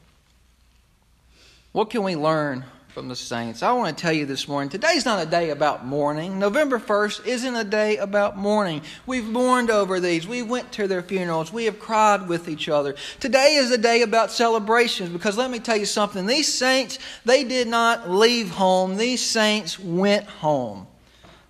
What 1.72 1.90
can 1.90 2.02
we 2.02 2.16
learn 2.16 2.64
from 2.94 3.08
the 3.08 3.16
saints. 3.16 3.64
I 3.64 3.72
want 3.72 3.98
to 3.98 4.00
tell 4.00 4.12
you 4.12 4.24
this 4.24 4.46
morning 4.46 4.70
today's 4.70 5.04
not 5.04 5.20
a 5.20 5.28
day 5.28 5.50
about 5.50 5.84
mourning. 5.84 6.38
November 6.38 6.78
1st 6.78 7.26
isn't 7.26 7.56
a 7.56 7.64
day 7.64 7.96
about 7.96 8.38
mourning. 8.38 8.82
We've 9.04 9.24
mourned 9.24 9.68
over 9.68 9.98
these. 9.98 10.28
We 10.28 10.42
went 10.42 10.70
to 10.72 10.86
their 10.86 11.02
funerals. 11.02 11.52
We 11.52 11.64
have 11.64 11.80
cried 11.80 12.28
with 12.28 12.48
each 12.48 12.68
other. 12.68 12.94
Today 13.18 13.56
is 13.56 13.72
a 13.72 13.78
day 13.78 14.02
about 14.02 14.30
celebrations 14.30 15.10
because 15.10 15.36
let 15.36 15.50
me 15.50 15.58
tell 15.58 15.76
you 15.76 15.86
something. 15.86 16.24
These 16.24 16.54
saints, 16.54 17.00
they 17.24 17.42
did 17.42 17.66
not 17.66 18.08
leave 18.08 18.50
home, 18.50 18.96
these 18.96 19.24
saints 19.24 19.76
went 19.76 20.26
home. 20.26 20.86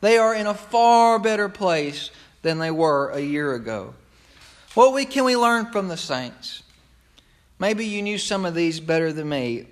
They 0.00 0.16
are 0.16 0.34
in 0.34 0.46
a 0.46 0.54
far 0.54 1.18
better 1.18 1.50
place 1.50 2.10
than 2.44 2.58
they 2.58 2.70
were 2.70 3.10
a 3.10 3.20
year 3.20 3.54
ago. 3.54 3.94
What 4.74 4.92
we, 4.92 5.04
can 5.06 5.24
we 5.24 5.36
learn 5.36 5.72
from 5.72 5.88
the 5.88 5.96
saints? 5.96 6.62
Maybe 7.58 7.86
you 7.86 8.02
knew 8.02 8.18
some 8.18 8.44
of 8.44 8.54
these 8.54 8.78
better 8.78 9.12
than 9.12 9.28
me. 9.28 9.66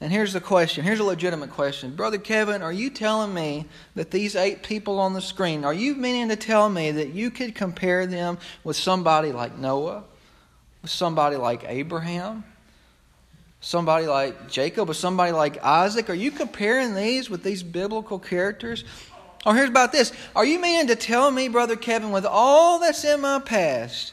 And 0.00 0.12
here's 0.12 0.32
the 0.32 0.40
question. 0.40 0.84
Here's 0.84 1.00
a 1.00 1.04
legitimate 1.04 1.50
question. 1.50 1.96
Brother 1.96 2.18
Kevin, 2.18 2.62
are 2.62 2.72
you 2.72 2.90
telling 2.90 3.34
me 3.34 3.66
that 3.96 4.10
these 4.10 4.36
eight 4.36 4.62
people 4.62 5.00
on 5.00 5.14
the 5.14 5.22
screen, 5.22 5.64
are 5.64 5.72
you 5.72 5.96
meaning 5.96 6.28
to 6.28 6.36
tell 6.36 6.68
me 6.68 6.92
that 6.92 7.08
you 7.14 7.30
could 7.30 7.54
compare 7.54 8.06
them 8.06 8.38
with 8.62 8.76
somebody 8.76 9.32
like 9.32 9.58
Noah, 9.58 10.04
with 10.82 10.90
somebody 10.90 11.36
like 11.36 11.64
Abraham, 11.66 12.44
somebody 13.60 14.06
like 14.06 14.50
Jacob, 14.50 14.90
or 14.90 14.94
somebody 14.94 15.32
like 15.32 15.64
Isaac? 15.64 16.10
Are 16.10 16.14
you 16.14 16.30
comparing 16.32 16.94
these 16.94 17.30
with 17.30 17.42
these 17.42 17.62
biblical 17.62 18.18
characters? 18.18 18.84
Or 19.46 19.54
here's 19.54 19.68
about 19.70 19.92
this. 19.92 20.12
Are 20.34 20.44
you 20.44 20.60
meaning 20.60 20.88
to 20.88 20.96
tell 20.96 21.30
me, 21.30 21.48
Brother 21.48 21.76
Kevin, 21.76 22.10
with 22.10 22.26
all 22.26 22.78
that's 22.78 23.04
in 23.04 23.20
my 23.20 23.38
past, 23.38 24.12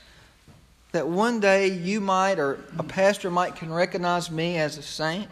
that 0.91 1.08
one 1.08 1.39
day 1.39 1.67
you 1.67 2.00
might 2.00 2.39
or 2.39 2.60
a 2.77 2.84
pastor 2.84 3.29
might 3.29 3.55
can 3.55 3.72
recognize 3.72 4.29
me 4.29 4.58
as 4.58 4.77
a 4.77 4.82
saint? 4.82 5.27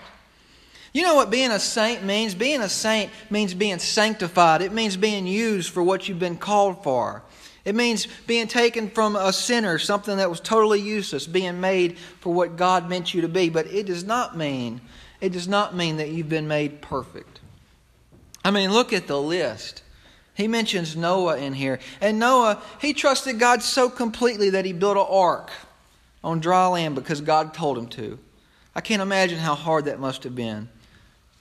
You 0.93 1.01
know 1.01 1.15
what 1.15 1.31
being 1.31 1.51
a 1.51 1.59
saint 1.59 2.03
means? 2.03 2.35
Being 2.35 2.62
a 2.62 2.69
saint 2.69 3.12
means 3.29 3.53
being 3.53 3.79
sanctified. 3.79 4.62
It 4.62 4.71
means 4.71 4.95
being 4.95 5.25
used 5.25 5.71
for 5.71 5.81
what 5.81 6.07
you've 6.07 6.19
been 6.19 6.38
called 6.38 6.83
for. 6.83 7.23
It 7.65 7.75
means 7.75 8.07
being 8.27 8.47
taken 8.47 8.89
from 8.89 9.15
a 9.15 9.31
sinner, 9.31 9.79
something 9.79 10.17
that 10.17 10.29
was 10.29 10.39
totally 10.39 10.81
useless, 10.81 11.25
being 11.25 11.62
made 11.62 11.97
for 12.19 12.33
what 12.33 12.57
God 12.57 12.89
meant 12.89 13.13
you 13.13 13.21
to 13.21 13.29
be. 13.29 13.50
But 13.50 13.67
it 13.67 13.85
does 13.85 14.03
not 14.03 14.38
mean, 14.38 14.81
it 15.21 15.31
does 15.31 15.47
not 15.47 15.75
mean 15.75 15.97
that 15.97 16.09
you've 16.09 16.29
been 16.29 16.47
made 16.47 16.81
perfect. 16.81 17.39
I 18.43 18.51
mean, 18.51 18.71
look 18.71 18.93
at 18.93 19.07
the 19.07 19.21
list. 19.21 19.83
He 20.35 20.47
mentions 20.47 20.95
Noah 20.95 21.38
in 21.38 21.53
here. 21.53 21.79
And 22.01 22.19
Noah, 22.19 22.62
he 22.81 22.93
trusted 22.93 23.39
God 23.39 23.62
so 23.62 23.89
completely 23.89 24.50
that 24.51 24.65
he 24.65 24.73
built 24.73 24.97
an 24.97 25.05
ark 25.07 25.51
on 26.23 26.39
dry 26.39 26.67
land 26.67 26.95
because 26.95 27.21
God 27.21 27.53
told 27.53 27.77
him 27.77 27.88
to. 27.88 28.17
I 28.75 28.81
can't 28.81 29.01
imagine 29.01 29.38
how 29.38 29.55
hard 29.55 29.85
that 29.85 30.00
must 30.00 30.23
have 30.23 30.35
been. 30.35 30.69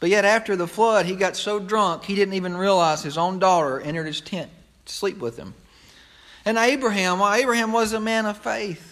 But 0.00 0.10
yet, 0.10 0.24
after 0.24 0.56
the 0.56 0.66
flood, 0.66 1.06
he 1.06 1.14
got 1.14 1.36
so 1.36 1.60
drunk 1.60 2.04
he 2.04 2.14
didn't 2.14 2.34
even 2.34 2.56
realize 2.56 3.02
his 3.02 3.16
own 3.16 3.38
daughter 3.38 3.80
entered 3.80 4.06
his 4.06 4.20
tent 4.20 4.50
to 4.84 4.92
sleep 4.92 5.18
with 5.18 5.36
him. 5.36 5.54
And 6.44 6.58
Abraham, 6.58 7.20
well, 7.20 7.32
Abraham 7.32 7.72
was 7.72 7.92
a 7.92 8.00
man 8.00 8.26
of 8.26 8.36
faith. 8.36 8.91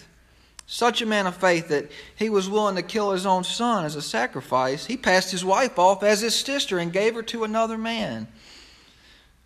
Such 0.67 1.01
a 1.01 1.05
man 1.05 1.27
of 1.27 1.35
faith 1.35 1.67
that 1.67 1.91
he 2.15 2.29
was 2.29 2.49
willing 2.49 2.75
to 2.75 2.81
kill 2.81 3.11
his 3.11 3.25
own 3.25 3.43
son 3.43 3.83
as 3.83 3.95
a 3.95 4.01
sacrifice. 4.01 4.85
He 4.85 4.95
passed 4.95 5.31
his 5.31 5.43
wife 5.43 5.77
off 5.77 6.01
as 6.01 6.21
his 6.21 6.35
sister 6.35 6.79
and 6.79 6.93
gave 6.93 7.15
her 7.15 7.23
to 7.23 7.43
another 7.43 7.77
man. 7.77 8.27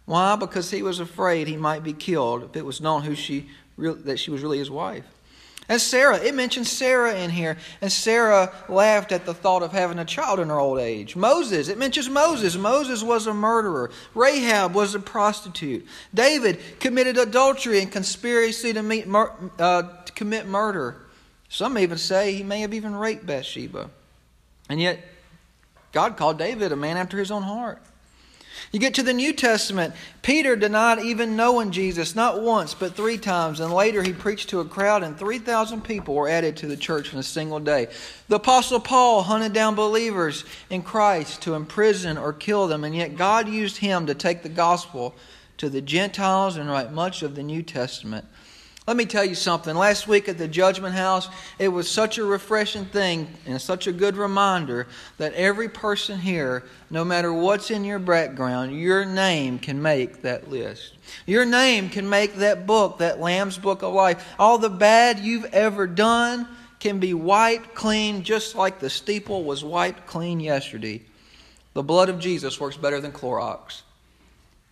Why? 0.06 0.36
Because 0.36 0.70
he 0.70 0.84
was 0.84 1.00
afraid 1.00 1.48
he 1.48 1.58
might 1.58 1.84
be 1.84 1.94
killed 1.94 2.44
if 2.44 2.56
it 2.56 2.66
was 2.66 2.80
known 2.80 3.02
who 3.02 3.16
she 3.16 3.50
that 3.78 4.20
she 4.20 4.32
was 4.32 4.42
really 4.42 4.60
his 4.60 4.72
wife. 4.72 5.04
And 5.68 5.82
Sarah, 5.82 6.18
it 6.18 6.36
mentions 6.36 6.72
Sarah 6.72 7.16
in 7.16 7.32
here. 7.32 7.58
And 7.82 7.92
Sarah 7.92 8.54
laughed 8.70 9.12
at 9.12 9.26
the 9.26 9.34
thought 9.34 9.64
of 9.64 9.72
having 9.72 9.98
a 9.98 10.06
child 10.06 10.40
in 10.40 10.50
her 10.50 10.60
old 10.60 10.80
age. 10.80 11.16
Moses, 11.16 11.70
it 11.70 11.80
mentions 11.80 12.08
Moses. 12.08 12.56
Moses 12.56 13.02
was 13.02 13.26
a 13.26 13.34
murderer. 13.34 13.90
Rahab 14.14 14.76
was 14.76 14.94
a 14.94 15.00
prostitute. 15.00 15.88
David 16.14 16.60
committed 16.80 17.18
adultery 17.18 17.82
and 17.82 17.92
conspiracy 17.92 18.74
to, 18.74 18.84
meet, 18.84 19.08
uh, 19.08 19.82
to 20.06 20.12
commit 20.14 20.48
murder. 20.48 21.02
Some 21.50 21.78
even 21.78 21.98
say 21.98 22.34
he 22.34 22.44
may 22.44 22.62
have 22.62 22.74
even 22.74 22.96
raped 22.96 23.26
Bathsheba. 23.26 23.90
And 24.70 24.82
yet, 24.82 25.00
God 25.92 26.18
called 26.18 26.38
David 26.38 26.72
a 26.72 26.76
man 26.76 26.98
after 26.98 27.18
his 27.18 27.32
own 27.32 27.44
heart. 27.44 27.82
You 28.72 28.80
get 28.80 28.96
to 28.96 29.04
the 29.04 29.14
New 29.14 29.32
Testament, 29.32 29.94
Peter 30.22 30.56
denied 30.56 31.00
even 31.00 31.36
knowing 31.36 31.72
Jesus, 31.72 32.16
not 32.16 32.42
once, 32.42 32.74
but 32.74 32.96
three 32.96 33.18
times. 33.18 33.60
And 33.60 33.72
later 33.72 34.04
he 34.04 34.12
preached 34.12 34.50
to 34.50 34.60
a 34.60 34.66
crowd, 34.66 35.04
and 35.04 35.18
3,000 35.18 35.84
people 35.84 36.16
were 36.16 36.28
added 36.28 36.58
to 36.58 36.68
the 36.68 36.78
church 36.78 37.14
in 37.14 37.20
a 37.20 37.24
single 37.24 37.60
day. 37.60 37.88
The 38.28 38.36
Apostle 38.36 38.80
Paul 38.80 39.24
hunted 39.24 39.54
down 39.54 39.76
believers 39.76 40.44
in 40.70 40.82
Christ 40.82 41.42
to 41.44 41.54
imprison 41.54 42.18
or 42.18 42.34
kill 42.34 42.68
them, 42.68 42.84
and 42.84 42.96
yet 42.96 43.16
God 43.16 43.48
used 43.48 43.78
him 43.78 44.08
to 44.08 44.16
take 44.16 44.44
the 44.44 44.50
gospel 44.50 45.16
to 45.58 45.70
the 45.70 45.82
Gentiles 45.82 46.58
and 46.58 46.70
write 46.70 46.92
much 46.92 47.24
of 47.24 47.36
the 47.36 47.44
New 47.44 47.64
Testament. 47.64 48.26
Let 48.88 48.98
me 48.98 49.06
tell 49.06 49.26
you 49.26 49.34
something. 49.34 49.76
Last 49.76 50.08
week 50.08 50.30
at 50.30 50.38
the 50.38 50.48
Judgment 50.48 50.94
House, 50.94 51.28
it 51.58 51.70
was 51.70 51.90
such 51.90 52.20
a 52.20 52.24
refreshing 52.24 52.86
thing 52.86 53.28
and 53.48 53.60
such 53.60 53.88
a 53.88 53.92
good 53.92 54.16
reminder 54.16 54.86
that 55.18 55.34
every 55.34 55.70
person 55.70 56.20
here, 56.20 56.64
no 56.92 57.04
matter 57.04 57.34
what's 57.34 57.72
in 57.72 57.84
your 57.84 57.98
background, 57.98 58.80
your 58.80 59.04
name 59.04 59.58
can 59.58 59.82
make 59.82 60.22
that 60.22 60.52
list. 60.52 60.98
Your 61.26 61.46
name 61.46 61.90
can 61.90 62.08
make 62.08 62.36
that 62.36 62.68
book, 62.68 63.00
that 63.00 63.20
Lamb's 63.20 63.58
Book 63.58 63.82
of 63.82 63.92
Life. 63.92 64.24
All 64.38 64.60
the 64.60 64.70
bad 64.70 65.18
you've 65.18 65.46
ever 65.46 65.88
done 65.88 66.48
can 66.80 67.00
be 67.00 67.16
wiped 67.16 67.74
clean, 67.74 68.22
just 68.22 68.54
like 68.54 68.78
the 68.78 68.92
steeple 68.92 69.44
was 69.46 69.64
wiped 69.64 70.06
clean 70.06 70.40
yesterday. 70.40 71.02
The 71.74 71.82
blood 71.82 72.10
of 72.10 72.20
Jesus 72.20 72.60
works 72.60 72.78
better 72.78 73.02
than 73.02 73.12
Clorox. 73.12 73.82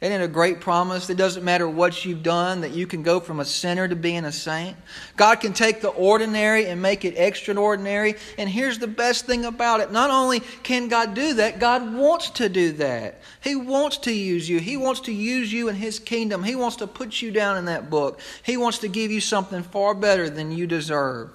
Isn't 0.04 0.20
it 0.20 0.26
a 0.26 0.28
great 0.28 0.60
promise? 0.60 1.10
It 1.10 1.16
doesn't 1.16 1.46
matter 1.46 1.66
what 1.66 2.04
you've 2.04 2.24
done, 2.24 2.60
that 2.60 2.72
you 2.72 2.86
can 2.86 3.04
go 3.04 3.22
from 3.22 3.40
a 3.40 3.46
sinner 3.46 3.88
to 3.88 3.96
being 3.96 4.26
a 4.26 4.34
saint. 4.34 4.76
God 5.16 5.36
can 5.36 5.54
take 5.54 5.80
the 5.80 5.92
ordinary 5.92 6.66
and 6.66 6.82
make 6.82 7.06
it 7.06 7.16
extraordinary. 7.16 8.16
And 8.38 8.50
here's 8.50 8.80
the 8.80 8.88
best 8.88 9.26
thing 9.26 9.46
about 9.46 9.80
it 9.80 9.94
not 9.94 10.10
only 10.10 10.42
can 10.42 10.90
God 10.90 11.14
do 11.14 11.36
that, 11.36 11.58
God 11.58 11.94
wants 11.94 12.32
to 12.32 12.50
do 12.50 12.74
that. 12.74 13.22
He 13.40 13.56
wants 13.56 13.96
to 14.00 14.12
use 14.12 14.50
you. 14.50 14.60
He 14.60 14.76
wants 14.76 15.00
to 15.02 15.14
use 15.14 15.54
you 15.54 15.70
in 15.70 15.76
His 15.76 16.00
kingdom. 16.00 16.44
He 16.44 16.58
wants 16.58 16.76
to 16.78 16.88
put 16.88 17.22
you 17.22 17.32
down 17.32 17.56
in 17.56 17.64
that 17.66 17.90
book. 17.90 18.20
He 18.44 18.58
wants 18.58 18.80
to 18.80 18.90
give 18.90 19.10
you 19.10 19.22
something 19.22 19.64
far 19.64 19.94
better 19.94 20.30
than 20.30 20.52
you 20.52 20.68
deserve. 20.68 21.30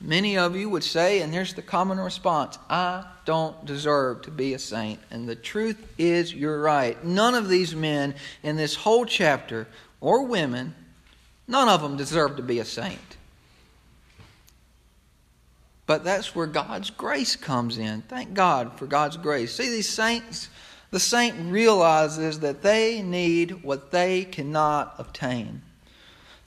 Many 0.00 0.36
of 0.36 0.54
you 0.54 0.68
would 0.68 0.84
say, 0.84 1.22
and 1.22 1.32
here's 1.32 1.54
the 1.54 1.62
common 1.62 1.98
response 1.98 2.58
I 2.68 3.04
don't 3.24 3.64
deserve 3.64 4.22
to 4.22 4.30
be 4.30 4.54
a 4.54 4.58
saint. 4.58 5.00
And 5.10 5.28
the 5.28 5.36
truth 5.36 5.86
is, 5.98 6.34
you're 6.34 6.60
right. 6.60 7.02
None 7.04 7.34
of 7.34 7.48
these 7.48 7.74
men 7.74 8.14
in 8.42 8.56
this 8.56 8.74
whole 8.74 9.06
chapter, 9.06 9.66
or 10.00 10.24
women, 10.24 10.74
none 11.48 11.68
of 11.68 11.80
them 11.80 11.96
deserve 11.96 12.36
to 12.36 12.42
be 12.42 12.58
a 12.58 12.64
saint. 12.64 13.16
But 15.86 16.04
that's 16.04 16.34
where 16.34 16.46
God's 16.46 16.90
grace 16.90 17.36
comes 17.36 17.78
in. 17.78 18.02
Thank 18.02 18.34
God 18.34 18.78
for 18.78 18.86
God's 18.86 19.16
grace. 19.16 19.54
See, 19.54 19.70
these 19.70 19.88
saints, 19.88 20.48
the 20.90 21.00
saint 21.00 21.50
realizes 21.50 22.40
that 22.40 22.62
they 22.62 23.02
need 23.02 23.62
what 23.62 23.92
they 23.92 24.24
cannot 24.24 24.96
obtain. 24.98 25.62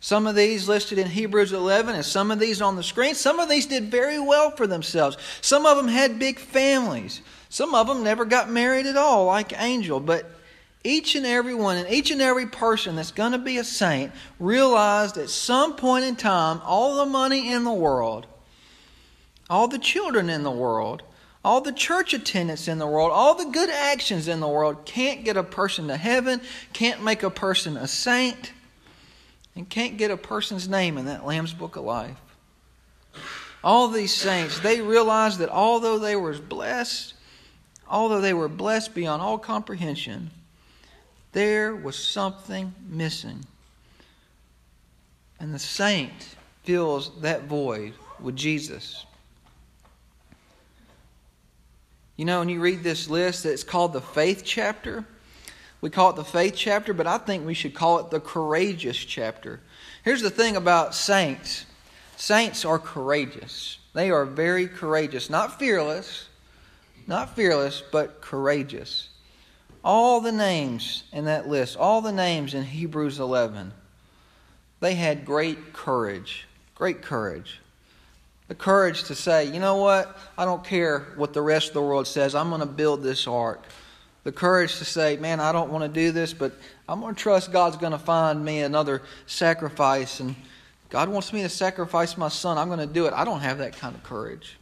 Some 0.01 0.27
of 0.27 0.35
these 0.35 0.69
listed 0.69 0.97
in 0.97 1.07
Hebrews 1.07 1.51
11 1.51 1.95
and 1.95 2.05
some 2.05 2.31
of 2.31 2.39
these 2.39 2.61
on 2.61 2.75
the 2.75 2.83
screen. 2.83 3.15
Some 3.15 3.39
of 3.39 3.49
these 3.49 3.65
did 3.65 3.91
very 3.91 4.19
well 4.19 4.51
for 4.51 4.65
themselves. 4.65 5.17
Some 5.41 5.65
of 5.65 5.75
them 5.75 5.89
had 5.89 6.19
big 6.19 6.39
families. 6.39 7.21
Some 7.49 7.75
of 7.75 7.87
them 7.87 8.03
never 8.03 8.23
got 8.23 8.49
married 8.49 8.85
at 8.85 8.95
all, 8.95 9.25
like 9.25 9.59
Angel. 9.59 9.99
But 9.99 10.31
each 10.85 11.15
and 11.15 11.25
every 11.25 11.53
one 11.53 11.75
and 11.75 11.89
each 11.89 12.11
and 12.11 12.21
every 12.21 12.45
person 12.45 12.95
that's 12.95 13.11
going 13.11 13.33
to 13.33 13.37
be 13.37 13.57
a 13.57 13.63
saint 13.65 14.13
realized 14.39 15.17
at 15.17 15.29
some 15.29 15.75
point 15.75 16.05
in 16.05 16.15
time 16.15 16.61
all 16.63 16.97
the 16.97 17.05
money 17.05 17.51
in 17.51 17.65
the 17.65 17.73
world, 17.73 18.25
all 19.49 19.67
the 19.67 19.79
children 19.79 20.29
in 20.29 20.43
the 20.43 20.51
world, 20.51 21.03
all 21.43 21.59
the 21.59 21.73
church 21.73 22.13
attendance 22.13 22.69
in 22.69 22.77
the 22.77 22.87
world, 22.87 23.11
all 23.11 23.35
the 23.35 23.51
good 23.51 23.69
actions 23.69 24.29
in 24.29 24.39
the 24.39 24.47
world 24.47 24.85
can't 24.85 25.25
get 25.25 25.35
a 25.35 25.43
person 25.43 25.89
to 25.89 25.97
heaven, 25.97 26.39
can't 26.71 27.03
make 27.03 27.23
a 27.23 27.29
person 27.29 27.75
a 27.75 27.87
saint 27.87 28.53
and 29.55 29.69
can't 29.69 29.97
get 29.97 30.11
a 30.11 30.17
person's 30.17 30.67
name 30.67 30.97
in 30.97 31.05
that 31.05 31.25
Lamb's 31.25 31.53
Book 31.53 31.75
of 31.75 31.83
Life. 31.83 32.17
All 33.63 33.89
these 33.89 34.13
saints, 34.13 34.59
they 34.59 34.81
realized 34.81 35.39
that 35.39 35.49
although 35.49 35.99
they 35.99 36.15
were 36.15 36.33
blessed, 36.33 37.13
although 37.87 38.21
they 38.21 38.33
were 38.33 38.47
blessed 38.47 38.95
beyond 38.95 39.21
all 39.21 39.37
comprehension, 39.37 40.31
there 41.33 41.75
was 41.75 41.97
something 41.97 42.73
missing. 42.87 43.45
And 45.39 45.53
the 45.53 45.59
saint 45.59 46.35
fills 46.63 47.11
that 47.21 47.43
void 47.43 47.93
with 48.19 48.35
Jesus. 48.35 49.05
You 52.15 52.25
know, 52.25 52.39
when 52.39 52.49
you 52.49 52.59
read 52.59 52.83
this 52.83 53.09
list, 53.09 53.45
it's 53.45 53.63
called 53.63 53.93
the 53.93 54.01
faith 54.01 54.43
chapter. 54.45 55.05
We 55.81 55.89
call 55.89 56.09
it 56.09 56.15
the 56.17 56.23
faith 56.23 56.55
chapter, 56.55 56.93
but 56.93 57.07
I 57.07 57.17
think 57.17 57.45
we 57.45 57.53
should 57.53 57.73
call 57.73 57.99
it 57.99 58.09
the 58.09 58.19
courageous 58.19 58.97
chapter. 58.97 59.61
Here's 60.03 60.21
the 60.21 60.29
thing 60.29 60.55
about 60.55 60.93
saints 60.93 61.65
saints 62.17 62.65
are 62.65 62.79
courageous. 62.79 63.77
They 63.93 64.11
are 64.11 64.25
very 64.25 64.67
courageous, 64.67 65.29
not 65.29 65.57
fearless, 65.57 66.27
Not 67.07 67.35
fearless, 67.35 67.81
but 67.91 68.21
courageous. 68.21 69.09
All 69.83 70.21
the 70.21 70.31
names 70.31 71.05
in 71.11 71.25
that 71.25 71.47
list, 71.47 71.75
all 71.75 72.01
the 72.01 72.11
names 72.11 72.53
in 72.53 72.63
Hebrews 72.63 73.19
11, 73.19 73.71
they 74.79 74.93
had 74.93 75.25
great 75.25 75.73
courage. 75.73 76.45
Great 76.75 77.01
courage. 77.01 77.61
The 78.47 78.53
courage 78.53 79.05
to 79.05 79.15
say, 79.15 79.45
you 79.45 79.59
know 79.59 79.77
what? 79.77 80.15
I 80.37 80.45
don't 80.45 80.63
care 80.63 81.07
what 81.15 81.33
the 81.33 81.41
rest 81.41 81.69
of 81.69 81.73
the 81.73 81.81
world 81.81 82.05
says. 82.05 82.35
I'm 82.35 82.49
going 82.49 82.61
to 82.61 82.67
build 82.67 83.01
this 83.01 83.25
ark. 83.25 83.63
The 84.29 84.33
courage 84.33 84.77
to 84.77 84.85
say, 84.85 85.17
man, 85.17 85.39
I 85.39 85.51
don't 85.51 85.71
want 85.71 85.83
to 85.83 85.89
do 85.89 86.11
this, 86.11 86.35
but 86.35 86.53
I'm 86.87 87.01
going 87.01 87.15
to 87.15 87.19
trust 87.19 87.51
God's 87.51 87.77
going 87.77 87.93
to 87.93 87.97
find 87.97 88.45
me 88.45 88.59
another 88.59 89.01
sacrifice. 89.25 90.19
And 90.19 90.35
God 90.91 91.09
wants 91.09 91.33
me 91.33 91.41
to 91.41 91.49
sacrifice 91.49 92.15
my 92.15 92.27
son. 92.27 92.59
I'm 92.59 92.67
going 92.67 92.77
to 92.77 92.85
do 92.85 93.07
it. 93.07 93.13
I 93.13 93.25
don't 93.25 93.39
have 93.39 93.57
that 93.57 93.75
kind 93.77 93.95
of 93.95 94.03
courage. 94.03 94.55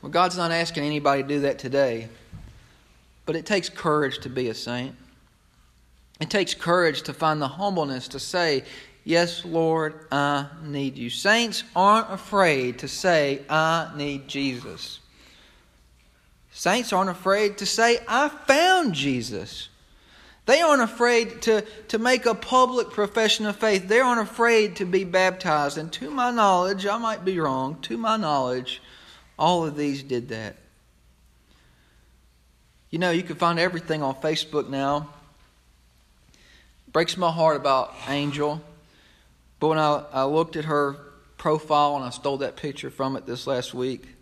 Well, 0.00 0.10
God's 0.10 0.38
not 0.38 0.52
asking 0.52 0.84
anybody 0.84 1.20
to 1.20 1.28
do 1.28 1.40
that 1.40 1.58
today. 1.58 2.08
But 3.26 3.36
it 3.36 3.44
takes 3.44 3.68
courage 3.68 4.20
to 4.20 4.30
be 4.30 4.48
a 4.48 4.54
saint. 4.54 4.94
It 6.20 6.30
takes 6.30 6.54
courage 6.54 7.02
to 7.02 7.12
find 7.12 7.42
the 7.42 7.48
humbleness 7.48 8.08
to 8.08 8.18
say, 8.18 8.64
Yes, 9.04 9.44
Lord, 9.44 10.06
I 10.10 10.46
need 10.62 10.96
you. 10.96 11.10
Saints 11.10 11.62
aren't 11.76 12.10
afraid 12.10 12.78
to 12.78 12.88
say, 12.88 13.42
I 13.50 13.92
need 13.94 14.28
Jesus. 14.28 15.00
Saints 16.56 16.92
aren't 16.92 17.10
afraid 17.10 17.58
to 17.58 17.66
say, 17.66 17.98
I 18.06 18.28
found 18.28 18.94
Jesus. 18.94 19.68
They 20.46 20.60
aren't 20.60 20.82
afraid 20.82 21.42
to, 21.42 21.62
to 21.88 21.98
make 21.98 22.26
a 22.26 22.34
public 22.34 22.90
profession 22.90 23.44
of 23.44 23.56
faith. 23.56 23.88
They 23.88 23.98
aren't 23.98 24.20
afraid 24.20 24.76
to 24.76 24.84
be 24.84 25.02
baptized. 25.02 25.78
And 25.78 25.92
to 25.94 26.10
my 26.10 26.30
knowledge, 26.30 26.86
I 26.86 26.96
might 26.96 27.24
be 27.24 27.40
wrong, 27.40 27.80
to 27.82 27.98
my 27.98 28.16
knowledge, 28.16 28.80
all 29.36 29.66
of 29.66 29.76
these 29.76 30.04
did 30.04 30.28
that. 30.28 30.54
You 32.88 33.00
know, 33.00 33.10
you 33.10 33.24
can 33.24 33.34
find 33.34 33.58
everything 33.58 34.04
on 34.04 34.14
Facebook 34.14 34.68
now. 34.68 35.08
Breaks 36.92 37.16
my 37.16 37.32
heart 37.32 37.56
about 37.56 37.92
Angel. 38.06 38.62
But 39.58 39.68
when 39.68 39.78
I, 39.78 40.04
I 40.12 40.24
looked 40.24 40.54
at 40.54 40.66
her 40.66 40.96
profile 41.36 41.96
and 41.96 42.04
I 42.04 42.10
stole 42.10 42.38
that 42.38 42.54
picture 42.54 42.90
from 42.90 43.16
it 43.16 43.26
this 43.26 43.48
last 43.48 43.74
week, 43.74 44.13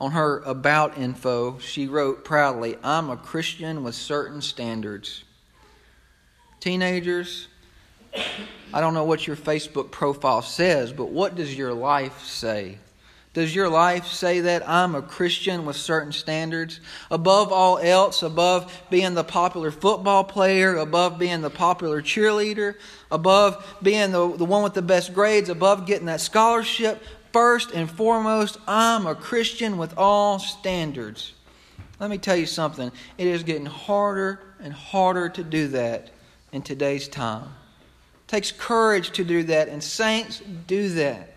on 0.00 0.12
her 0.12 0.38
about 0.40 0.96
info, 0.96 1.58
she 1.58 1.86
wrote 1.86 2.24
proudly, 2.24 2.76
I'm 2.82 3.10
a 3.10 3.16
Christian 3.16 3.82
with 3.82 3.94
certain 3.94 4.40
standards. 4.40 5.24
Teenagers, 6.60 7.48
I 8.72 8.80
don't 8.80 8.94
know 8.94 9.04
what 9.04 9.26
your 9.26 9.36
Facebook 9.36 9.90
profile 9.90 10.42
says, 10.42 10.92
but 10.92 11.10
what 11.10 11.34
does 11.34 11.56
your 11.56 11.74
life 11.74 12.24
say? 12.24 12.78
Does 13.34 13.54
your 13.54 13.68
life 13.68 14.06
say 14.06 14.40
that 14.40 14.68
I'm 14.68 14.94
a 14.94 15.02
Christian 15.02 15.64
with 15.64 15.76
certain 15.76 16.12
standards? 16.12 16.80
Above 17.10 17.52
all 17.52 17.78
else, 17.78 18.22
above 18.22 18.82
being 18.90 19.14
the 19.14 19.22
popular 19.22 19.70
football 19.70 20.24
player, 20.24 20.76
above 20.76 21.18
being 21.18 21.42
the 21.42 21.50
popular 21.50 22.02
cheerleader, 22.02 22.74
above 23.10 23.78
being 23.82 24.10
the, 24.12 24.36
the 24.36 24.44
one 24.44 24.62
with 24.62 24.74
the 24.74 24.82
best 24.82 25.14
grades, 25.14 25.50
above 25.50 25.86
getting 25.86 26.06
that 26.06 26.20
scholarship, 26.20 27.02
first 27.32 27.70
and 27.70 27.90
foremost, 27.90 28.58
I'm 28.66 29.06
a 29.06 29.14
Christian 29.14 29.78
with 29.78 29.96
all 29.96 30.38
standards. 30.38 31.32
Let 32.00 32.10
me 32.10 32.18
tell 32.18 32.36
you 32.36 32.46
something. 32.46 32.92
It 33.16 33.26
is 33.26 33.42
getting 33.42 33.66
harder 33.66 34.40
and 34.60 34.72
harder 34.72 35.28
to 35.30 35.42
do 35.42 35.68
that 35.68 36.10
in 36.52 36.62
today's 36.62 37.08
time. 37.08 37.44
It 37.44 38.28
takes 38.28 38.52
courage 38.52 39.10
to 39.12 39.24
do 39.24 39.42
that, 39.44 39.68
and 39.68 39.82
saints 39.82 40.40
do 40.66 40.88
that. 40.90 41.34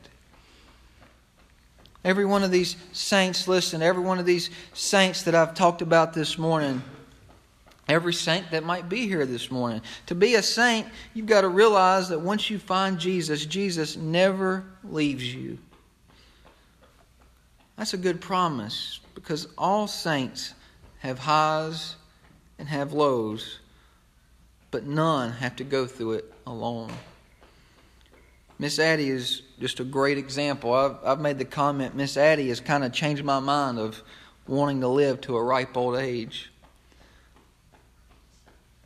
Every 2.04 2.26
one 2.26 2.44
of 2.44 2.52
these 2.52 2.76
saints, 2.94 3.48
listen, 3.48 3.82
every 3.82 4.02
one 4.02 4.18
of 4.18 4.26
these 4.26 4.50
saints 4.74 5.24
that 5.24 5.36
I've 5.36 5.54
talked 5.54 5.82
about 5.84 6.14
this 6.14 6.38
morning, 6.38 6.82
every 7.88 8.14
saint 8.14 8.50
that 8.52 8.64
might 8.64 8.90
be 8.90 9.08
here 9.08 9.26
this 9.26 9.52
morning. 9.52 9.82
To 10.08 10.16
be 10.16 10.36
a 10.36 10.42
saint, 10.42 10.88
you've 11.14 11.28
got 11.28 11.42
to 11.42 11.50
realize 11.50 12.10
that 12.10 12.20
once 12.20 12.50
you 12.50 12.58
find 12.58 13.00
Jesus, 13.00 13.46
Jesus 13.46 13.98
never 13.98 14.64
leaves 14.84 15.34
you. 15.34 15.60
That's 17.82 17.96
a 17.96 17.98
good 17.98 18.22
promise 18.22 19.00
because 19.16 19.48
all 19.58 19.88
saints 19.88 20.54
have 21.00 21.18
highs 21.18 21.96
and 22.60 22.68
have 22.68 22.94
lows, 22.94 23.58
but 24.70 24.86
none 24.86 25.32
have 25.32 25.56
to 25.56 25.64
go 25.64 25.88
through 25.88 26.12
it 26.12 26.32
alone. 26.46 26.92
Miss 28.60 28.78
Addie 28.78 29.10
is 29.10 29.42
just 29.60 29.80
a 29.80 29.84
great 29.84 30.20
example. 30.20 30.72
I've, 30.72 30.98
I've 31.04 31.20
made 31.22 31.40
the 31.40 31.46
comment 31.46 31.96
Miss 31.96 32.18
Addie 32.18 32.50
has 32.50 32.60
kind 32.60 32.84
of 32.84 32.94
changed 32.94 33.24
my 33.24 33.40
mind 33.40 33.80
of 33.80 34.04
wanting 34.46 34.82
to 34.82 34.88
live 34.88 35.20
to 35.22 35.36
a 35.36 35.44
ripe 35.44 35.76
old 35.76 35.96
age. 35.96 36.52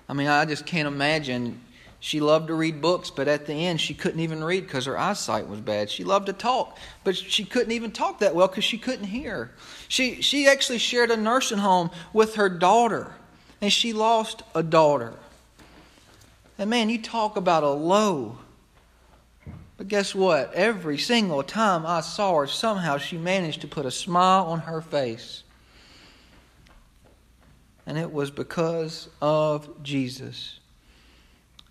I 0.08 0.14
mean, 0.14 0.28
I 0.28 0.46
just 0.46 0.66
can't 0.66 0.88
imagine. 0.88 1.60
She 2.06 2.20
loved 2.20 2.50
to 2.50 2.54
read 2.54 2.82
books, 2.84 3.10
but 3.10 3.28
at 3.28 3.48
the 3.48 3.54
end, 3.54 3.82
she 3.82 3.96
couldn't 3.96 4.20
even 4.20 4.44
read 4.44 4.68
because 4.68 4.86
her 4.86 4.96
eyesight 4.96 5.48
was 5.48 5.60
bad. 5.60 5.90
She 5.90 6.04
loved 6.04 6.28
to 6.28 6.34
talk, 6.34 6.78
but 7.04 7.16
she 7.16 7.44
couldn't 7.44 7.72
even 7.72 7.90
talk 7.90 8.20
that 8.20 8.36
well 8.36 8.48
because 8.48 8.64
she 8.64 8.78
couldn't 8.78 9.08
hear. 9.08 9.50
She, 9.88 10.22
she 10.22 10.48
actually 10.48 10.78
shared 10.78 11.10
a 11.10 11.18
nursing 11.18 11.58
home 11.58 11.90
with 12.14 12.36
her 12.36 12.48
daughter, 12.48 13.16
and 13.60 13.74
she 13.74 13.92
lost 13.92 14.44
a 14.54 14.62
daughter. 14.62 15.14
And 16.60 16.70
man, 16.70 16.92
you 16.92 17.02
talk 17.02 17.38
about 17.38 17.64
a 17.64 17.72
low 17.72 18.38
but 19.78 19.88
guess 19.88 20.16
what? 20.16 20.54
Every 20.54 20.98
single 20.98 21.44
time 21.44 21.86
I 21.86 22.02
saw 22.02 22.40
her, 22.40 22.48
somehow 22.48 22.98
she 22.98 23.18
managed 23.18 23.62
to 23.62 23.68
put 23.68 23.86
a 23.86 23.92
smile 23.92 24.46
on 24.46 24.60
her 24.62 24.82
face. 24.82 25.44
And 27.86 27.98
it 27.98 28.12
was 28.12 28.32
because 28.32 29.10
of 29.22 29.84
Jesus. 29.84 30.60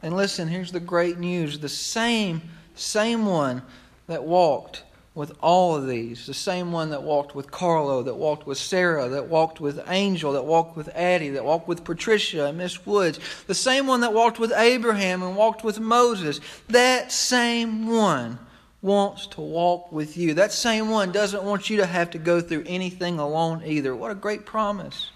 And 0.03 0.17
listen, 0.17 0.49
here's 0.49 0.73
the 0.73 0.81
great 0.81 1.19
news. 1.19 1.59
The 1.59 1.69
same, 1.69 2.43
same 2.75 3.27
one 3.27 3.63
that 4.07 4.25
walked 4.25 4.85
with 5.15 5.33
all 5.41 5.77
of 5.77 5.87
these. 5.87 6.27
The 6.27 6.35
same 6.35 6.73
one 6.73 6.91
that 6.91 7.03
walked 7.03 7.35
with 7.35 7.51
Carlo, 7.51 8.03
that 8.03 8.17
walked 8.17 8.47
with 8.47 8.59
Sarah, 8.59 9.09
that 9.11 9.29
walked 9.29 9.61
with 9.61 9.81
Angel, 9.89 10.33
that 10.33 10.45
walked 10.45 10.77
with 10.77 10.89
Addie, 10.89 11.31
that 11.31 11.45
walked 11.45 11.69
with 11.69 11.85
Patricia 11.85 12.47
and 12.47 12.59
Miss 12.59 12.85
Woods. 12.85 13.21
The 13.47 13.55
same 13.55 13.87
one 13.87 14.01
that 14.01 14.13
walked 14.13 14.39
with 14.39 14.53
Abraham 14.53 15.23
and 15.23 15.37
walked 15.37 15.63
with 15.63 15.79
Moses. 15.79 16.41
That 16.69 17.13
same 17.13 17.87
one 17.87 18.39
wants 18.83 19.29
to 19.29 19.41
walk 19.41 19.93
with 19.93 20.17
you. 20.17 20.35
That 20.35 20.53
same 20.53 20.91
one 20.91 21.13
doesn't 21.13 21.45
want 21.45 21.71
you 21.71 21.79
to 21.79 21.87
have 21.87 22.11
to 22.11 22.19
go 22.19 22.41
through 22.41 22.65
anything 22.67 23.19
alone 23.19 23.63
either. 23.65 23.95
What 23.95 24.11
a 24.11 24.17
great 24.17 24.45
promise. 24.45 25.11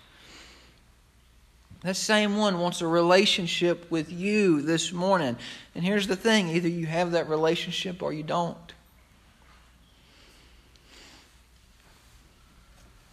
That 1.83 1.97
same 1.97 2.37
one 2.37 2.59
wants 2.59 2.81
a 2.81 2.87
relationship 2.87 3.91
with 3.91 4.11
you 4.11 4.62
this 4.62 4.93
morning. 4.93 5.37
And 5.75 5.85
here's 5.85 6.07
the 6.09 6.17
thing 6.17 6.49
either 6.49 6.69
you 6.69 6.87
have 6.87 7.12
that 7.12 7.29
relationship 7.29 8.03
or 8.03 8.12
you 8.12 8.23
don't. 8.23 8.73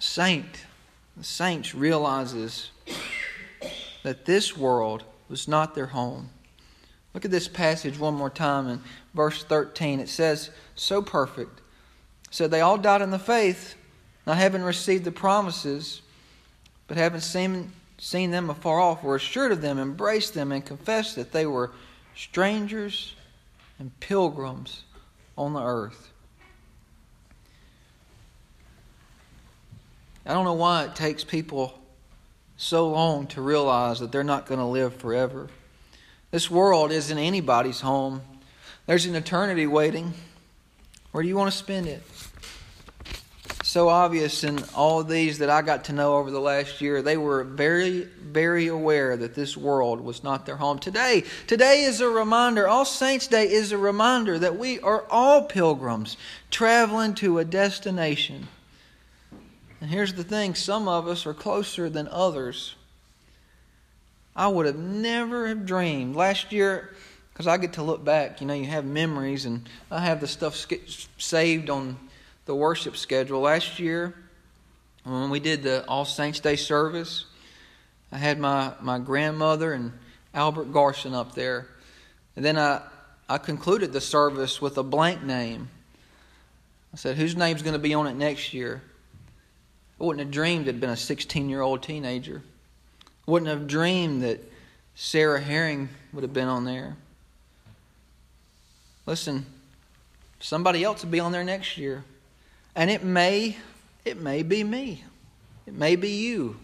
saint, 0.06 0.66
the 1.18 1.24
saints 1.24 1.74
realizes 1.74 2.70
that 4.04 4.26
this 4.26 4.56
world 4.56 5.04
was 5.28 5.48
not 5.48 5.76
their 5.76 5.88
home. 5.88 6.30
Look 7.14 7.26
at 7.26 7.32
this 7.32 7.48
passage 7.48 7.98
one 7.98 8.14
more 8.14 8.30
time 8.30 8.68
in 8.68 8.82
verse 9.14 9.44
13. 9.44 10.00
It 10.00 10.10
says, 10.10 10.52
so 10.76 11.02
perfect. 11.02 11.62
So 12.30 12.48
they 12.48 12.62
all 12.62 12.78
died 12.78 13.02
in 13.02 13.12
the 13.12 13.20
faith, 13.20 13.76
not 14.28 14.38
having 14.38 14.62
received 14.62 15.06
the 15.06 15.12
promises, 15.12 16.02
but 16.88 16.98
having 16.98 17.22
seen, 17.22 17.72
seen 17.98 18.32
them 18.32 18.50
afar 18.50 18.80
off, 18.80 19.04
were 19.04 19.16
assured 19.16 19.52
of 19.52 19.62
them, 19.62 19.80
embraced 19.80 20.34
them, 20.34 20.52
and 20.52 20.66
confessed 20.66 21.16
that 21.16 21.32
they 21.32 21.46
were 21.46 21.72
strangers 22.16 23.16
and 23.80 23.98
pilgrims 24.00 24.84
on 25.38 25.54
the 25.54 25.62
earth. 25.62 26.12
I 30.26 30.34
don't 30.34 30.46
know 30.46 30.54
why 30.54 30.86
it 30.86 30.96
takes 30.96 31.24
people 31.24 31.80
so 32.58 32.90
long 32.90 33.28
to 33.28 33.42
realize 33.42 34.00
that 34.00 34.12
they're 34.12 34.24
not 34.24 34.46
going 34.46 34.60
to 34.60 34.66
live 34.66 34.96
forever. 34.96 35.50
This 36.32 36.50
world 36.50 36.92
isn't 36.92 37.18
anybody's 37.18 37.82
home. 37.82 38.22
There's 38.88 39.06
an 39.06 39.16
eternity 39.16 39.68
waiting. 39.68 40.14
Where 41.12 41.22
do 41.22 41.30
you 41.30 41.36
want 41.36 41.52
to 41.52 41.58
spend 41.58 41.88
it? 41.88 42.02
So 43.76 43.90
obvious 43.90 44.46
in 44.46 44.64
all 44.74 45.04
these 45.04 45.40
that 45.40 45.50
I 45.50 45.62
got 45.62 45.84
to 45.84 45.92
know 45.92 46.16
over 46.16 46.32
the 46.32 46.40
last 46.40 46.80
year, 46.80 47.02
they 47.02 47.18
were 47.18 47.44
very, 47.44 48.04
very 48.04 48.68
aware 48.68 49.18
that 49.18 49.36
this 49.36 49.58
world 49.58 50.00
was 50.00 50.24
not 50.24 50.46
their 50.46 50.56
home. 50.56 50.80
Today, 50.80 51.26
today 51.46 51.84
is 51.84 52.00
a 52.00 52.08
reminder, 52.08 52.70
All 52.70 52.86
Saints' 52.86 53.28
Day 53.28 53.52
is 53.52 53.74
a 53.74 53.78
reminder 53.78 54.40
that 54.40 54.58
we 54.58 54.80
are 54.80 55.04
all 55.10 55.44
pilgrims 55.44 56.16
traveling 56.50 57.16
to 57.16 57.40
a 57.40 57.44
destination. 57.44 58.48
And 59.82 59.90
here's 59.90 60.14
the 60.14 60.24
thing 60.24 60.56
some 60.56 60.88
of 60.88 61.06
us 61.06 61.26
are 61.26 61.34
closer 61.34 61.90
than 61.90 62.08
others. 62.08 62.76
I 64.38 64.48
would 64.48 64.68
have 64.68 64.80
never 64.80 65.48
have 65.48 65.66
dreamed. 65.66 66.16
Last 66.16 66.54
year, 66.54 66.96
because 67.34 67.46
I 67.46 67.58
get 67.58 67.74
to 67.74 67.84
look 67.84 68.06
back, 68.06 68.40
you 68.40 68.48
know, 68.48 68.54
you 68.54 68.68
have 68.68 68.86
memories, 68.86 69.44
and 69.44 69.68
I 69.92 70.00
have 70.00 70.22
the 70.22 70.28
stuff 70.28 70.66
saved 71.18 71.70
on 71.70 71.98
the 72.46 72.56
worship 72.56 72.96
schedule. 72.96 73.42
Last 73.42 73.80
year, 73.80 74.14
When 75.04 75.30
we 75.30 75.40
did 75.40 75.64
the 75.64 75.86
All 75.88 76.06
Saints 76.06 76.40
Day 76.40 76.56
service, 76.56 77.26
I 78.12 78.18
had 78.18 78.40
my, 78.40 78.74
my 78.82 78.98
grandmother 78.98 79.74
and 79.74 79.92
Albert 80.34 80.72
Garson 80.72 81.14
up 81.14 81.36
there. 81.36 81.68
And 82.36 82.44
then 82.44 82.58
I, 82.58 82.82
I 83.30 83.38
concluded 83.38 83.94
the 83.94 84.02
service 84.02 84.62
with 84.62 84.78
a 84.78 84.84
blank 84.84 85.24
name. 85.24 85.70
I 86.94 86.98
said, 86.98 87.18
Whose 87.18 87.36
name's 87.36 87.62
going 87.62 87.74
to 87.74 87.80
be 87.80 87.94
on 87.94 88.08
it 88.08 88.16
next 88.16 88.54
year? 88.54 88.82
I 90.00 90.04
wouldn't 90.04 90.26
have 90.26 90.32
dreamed 90.32 90.68
it'd 90.68 90.82
been 90.82 90.90
a 90.90 90.98
16 90.98 91.50
year 91.50 91.62
old 91.62 91.84
teenager. 91.84 92.42
I 93.28 93.32
wouldn't 93.32 93.50
have 93.50 93.68
dreamed 93.68 94.24
that 94.24 94.40
Sarah 94.96 95.42
Herring 95.42 95.90
would 96.14 96.24
have 96.24 96.34
been 96.34 96.48
on 96.48 96.66
there. 96.66 96.96
Listen, 99.06 99.46
somebody 100.40 100.84
else 100.84 101.04
will 101.04 101.12
be 101.12 101.20
on 101.20 101.32
there 101.32 101.44
next 101.44 101.78
year. 101.78 102.04
And 102.76 102.90
it 102.90 103.04
may, 103.04 103.56
it 104.04 104.22
may 104.22 104.44
be 104.44 104.64
me. 104.64 105.04
It 105.66 105.74
may 105.74 105.96
be 105.96 106.10
you. 106.10 106.58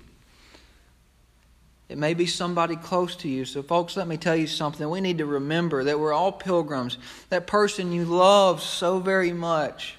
It 1.91 1.97
may 1.97 2.13
be 2.13 2.25
somebody 2.25 2.77
close 2.77 3.17
to 3.17 3.27
you. 3.27 3.43
So, 3.43 3.61
folks, 3.61 3.97
let 3.97 4.07
me 4.07 4.15
tell 4.15 4.35
you 4.35 4.47
something. 4.47 4.89
We 4.89 5.01
need 5.01 5.17
to 5.17 5.25
remember 5.25 5.83
that 5.83 5.99
we're 5.99 6.13
all 6.13 6.31
pilgrims. 6.31 6.97
That 7.29 7.47
person 7.47 7.91
you 7.91 8.05
love 8.05 8.61
so 8.61 8.99
very 8.99 9.33
much, 9.33 9.95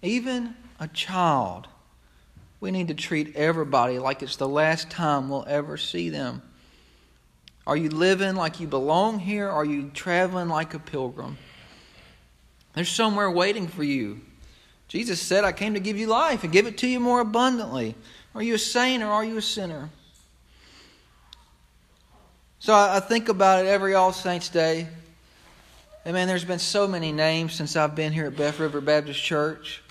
even 0.00 0.54
a 0.80 0.88
child, 0.88 1.68
we 2.60 2.70
need 2.70 2.88
to 2.88 2.94
treat 2.94 3.36
everybody 3.36 3.98
like 3.98 4.22
it's 4.22 4.36
the 4.36 4.48
last 4.48 4.90
time 4.90 5.28
we'll 5.28 5.44
ever 5.46 5.76
see 5.76 6.08
them. 6.08 6.42
Are 7.66 7.76
you 7.76 7.90
living 7.90 8.34
like 8.34 8.60
you 8.60 8.66
belong 8.66 9.18
here? 9.18 9.48
Are 9.48 9.64
you 9.64 9.90
traveling 9.92 10.48
like 10.48 10.72
a 10.72 10.78
pilgrim? 10.78 11.36
There's 12.72 12.88
somewhere 12.88 13.30
waiting 13.30 13.68
for 13.68 13.84
you. 13.84 14.22
Jesus 14.88 15.20
said, 15.20 15.44
I 15.44 15.52
came 15.52 15.74
to 15.74 15.80
give 15.80 15.98
you 15.98 16.06
life 16.06 16.44
and 16.44 16.52
give 16.52 16.66
it 16.66 16.78
to 16.78 16.88
you 16.88 16.98
more 16.98 17.20
abundantly. 17.20 17.94
Are 18.34 18.42
you 18.42 18.54
a 18.54 18.58
saint 18.58 19.02
or 19.02 19.08
are 19.08 19.24
you 19.24 19.36
a 19.36 19.42
sinner? 19.42 19.90
So 22.58 22.74
I 22.74 22.98
think 23.00 23.28
about 23.28 23.64
it 23.64 23.68
every 23.68 23.94
All 23.94 24.12
Saints 24.12 24.48
Day. 24.48 24.88
And 26.04 26.14
man, 26.14 26.26
there's 26.26 26.44
been 26.44 26.58
so 26.58 26.88
many 26.88 27.12
names 27.12 27.52
since 27.52 27.76
I've 27.76 27.94
been 27.94 28.12
here 28.12 28.26
at 28.26 28.36
Beth 28.36 28.58
River 28.58 28.80
Baptist 28.80 29.22
Church. 29.22 29.82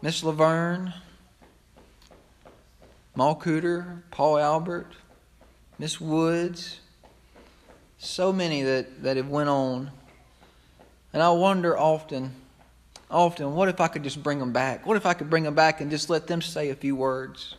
Miss 0.00 0.22
Laverne, 0.22 0.94
Maul 3.16 3.34
Cooter, 3.34 4.02
Paul 4.10 4.38
Albert, 4.38 4.92
Miss 5.78 6.00
Woods, 6.00 6.80
so 7.98 8.32
many 8.32 8.62
that, 8.62 9.02
that 9.02 9.16
have 9.16 9.28
went 9.28 9.48
on. 9.48 9.90
And 11.12 11.22
I 11.22 11.30
wonder 11.30 11.76
often, 11.76 12.34
often, 13.10 13.54
what 13.54 13.68
if 13.68 13.80
I 13.80 13.88
could 13.88 14.02
just 14.02 14.22
bring 14.22 14.38
them 14.38 14.52
back? 14.52 14.86
What 14.86 14.96
if 14.96 15.06
I 15.06 15.14
could 15.14 15.30
bring 15.30 15.44
them 15.44 15.54
back 15.54 15.80
and 15.80 15.90
just 15.90 16.10
let 16.10 16.26
them 16.26 16.42
say 16.42 16.70
a 16.70 16.74
few 16.74 16.96
words? 16.96 17.54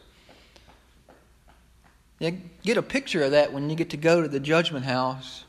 Get 2.20 2.78
a 2.78 2.82
picture 2.82 3.24
of 3.24 3.32
that 3.32 3.54
when 3.54 3.70
you 3.70 3.76
get 3.76 3.92
to 3.92 3.98
go 3.98 4.22
to 4.22 4.28
the 4.28 4.40
judgment 4.40 4.86
house. 4.86 5.44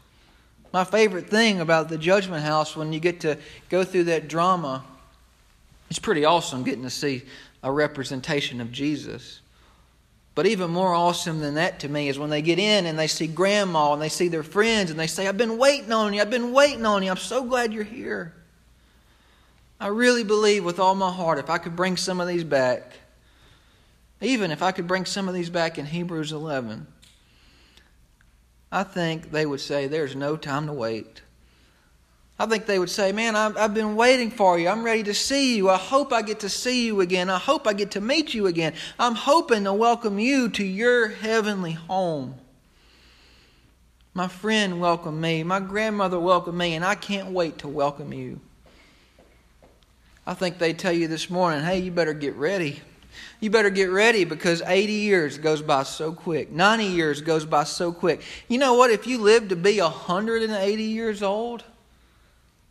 My 0.72 0.84
favorite 0.84 1.28
thing 1.28 1.60
about 1.60 1.88
the 1.88 1.96
judgment 1.96 2.44
house 2.44 2.76
when 2.76 2.92
you 2.92 3.00
get 3.00 3.20
to 3.20 3.38
go 3.70 3.84
through 3.84 4.04
that 4.04 4.28
drama, 4.28 4.84
it's 5.88 5.98
pretty 5.98 6.26
awesome 6.26 6.62
getting 6.62 6.82
to 6.82 6.90
see 6.90 7.22
a 7.62 7.72
representation 7.72 8.60
of 8.60 8.70
Jesus. 8.70 9.40
But 10.34 10.46
even 10.46 10.70
more 10.70 10.94
awesome 10.94 11.40
than 11.40 11.54
that 11.54 11.80
to 11.80 11.88
me 11.88 12.10
is 12.10 12.18
when 12.18 12.30
they 12.30 12.42
get 12.42 12.58
in 12.58 12.84
and 12.84 12.98
they 12.98 13.06
see 13.06 13.26
grandma 13.26 13.94
and 13.94 14.02
they 14.02 14.10
see 14.10 14.28
their 14.28 14.42
friends 14.42 14.90
and 14.90 15.00
they 15.00 15.06
say, 15.06 15.26
I've 15.26 15.38
been 15.38 15.56
waiting 15.56 15.90
on 15.90 16.12
you, 16.12 16.20
I've 16.20 16.30
been 16.30 16.52
waiting 16.52 16.84
on 16.84 17.02
you, 17.02 17.10
I'm 17.10 17.16
so 17.16 17.42
glad 17.42 17.72
you're 17.72 17.82
here. 17.82 18.34
I 19.80 19.88
really 19.88 20.24
believe 20.24 20.64
with 20.64 20.80
all 20.80 20.94
my 20.94 21.12
heart 21.12 21.38
if 21.38 21.48
I 21.48 21.58
could 21.58 21.76
bring 21.76 21.96
some 21.96 22.20
of 22.20 22.26
these 22.26 22.44
back, 22.44 22.94
even 24.20 24.50
if 24.50 24.62
I 24.62 24.72
could 24.72 24.88
bring 24.88 25.04
some 25.04 25.28
of 25.28 25.34
these 25.34 25.50
back 25.50 25.78
in 25.78 25.86
Hebrews 25.86 26.32
11, 26.32 26.86
I 28.72 28.82
think 28.82 29.30
they 29.30 29.46
would 29.46 29.60
say, 29.60 29.86
There's 29.86 30.16
no 30.16 30.36
time 30.36 30.66
to 30.66 30.72
wait. 30.72 31.22
I 32.40 32.46
think 32.46 32.66
they 32.66 32.78
would 32.78 32.90
say, 32.90 33.12
Man, 33.12 33.36
I've, 33.36 33.72
been 33.72 33.94
waiting 33.94 34.32
for 34.32 34.58
you. 34.58 34.68
I'm 34.68 34.82
ready 34.82 35.04
to 35.04 35.14
see 35.14 35.56
you. 35.56 35.70
I 35.70 35.76
hope 35.76 36.12
I 36.12 36.22
get 36.22 36.40
to 36.40 36.48
see 36.48 36.86
you 36.86 37.00
again. 37.00 37.30
I 37.30 37.38
hope 37.38 37.68
I 37.68 37.72
get 37.72 37.92
to 37.92 38.00
meet 38.00 38.34
you 38.34 38.46
again. 38.46 38.74
I'm 38.98 39.14
hoping 39.14 39.64
to 39.64 39.72
welcome 39.72 40.18
you 40.18 40.48
to 40.50 40.64
your 40.64 41.08
heavenly 41.08 41.72
home. 41.72 42.34
My 44.12 44.26
friend 44.26 44.80
welcomed 44.80 45.20
me. 45.20 45.44
My 45.44 45.60
grandmother 45.60 46.18
welcomed 46.18 46.58
me, 46.58 46.74
and 46.74 46.84
I 46.84 46.96
can't 46.96 47.30
wait 47.30 47.58
to 47.58 47.68
welcome 47.68 48.12
you. 48.12 48.40
I 50.28 50.34
think 50.34 50.58
they 50.58 50.74
tell 50.74 50.92
you 50.92 51.08
this 51.08 51.30
morning, 51.30 51.64
hey, 51.64 51.78
you 51.78 51.90
better 51.90 52.12
get 52.12 52.34
ready. 52.34 52.82
You 53.40 53.48
better 53.48 53.70
get 53.70 53.90
ready 53.90 54.24
because 54.24 54.60
80 54.60 54.92
years 54.92 55.38
goes 55.38 55.62
by 55.62 55.84
so 55.84 56.12
quick. 56.12 56.52
90 56.52 56.84
years 56.84 57.22
goes 57.22 57.46
by 57.46 57.64
so 57.64 57.92
quick. 57.92 58.20
You 58.46 58.58
know 58.58 58.74
what? 58.74 58.90
If 58.90 59.06
you 59.06 59.22
live 59.22 59.48
to 59.48 59.56
be 59.56 59.80
180 59.80 60.82
years 60.82 61.22
old, 61.22 61.64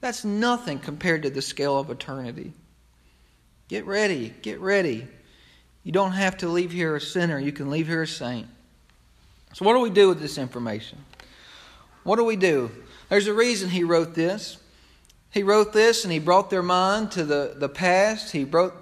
that's 0.01 0.23
nothing 0.23 0.77
compared 0.77 1.23
to 1.23 1.31
the 1.31 1.41
scale 1.41 1.79
of 1.79 1.89
eternity. 1.89 2.53
Get 3.69 3.87
ready. 3.87 4.35
Get 4.43 4.59
ready. 4.59 5.07
You 5.83 5.91
don't 5.91 6.11
have 6.11 6.37
to 6.37 6.49
leave 6.49 6.71
here 6.71 6.95
a 6.95 7.01
sinner, 7.01 7.39
you 7.39 7.51
can 7.51 7.71
leave 7.71 7.87
here 7.87 8.03
a 8.03 8.07
saint. 8.07 8.45
So, 9.53 9.65
what 9.65 9.73
do 9.73 9.79
we 9.79 9.89
do 9.89 10.09
with 10.09 10.19
this 10.19 10.37
information? 10.37 10.99
What 12.03 12.17
do 12.17 12.23
we 12.23 12.35
do? 12.35 12.69
There's 13.09 13.25
a 13.25 13.33
reason 13.33 13.71
he 13.71 13.83
wrote 13.83 14.13
this. 14.13 14.57
He 15.31 15.43
wrote 15.43 15.73
this 15.73 16.03
and 16.03 16.11
he 16.11 16.19
brought 16.19 16.49
their 16.49 16.63
mind 16.63 17.11
to 17.11 17.23
the, 17.23 17.53
the 17.55 17.69
past. 17.69 18.31
He 18.31 18.43
brought, 18.43 18.73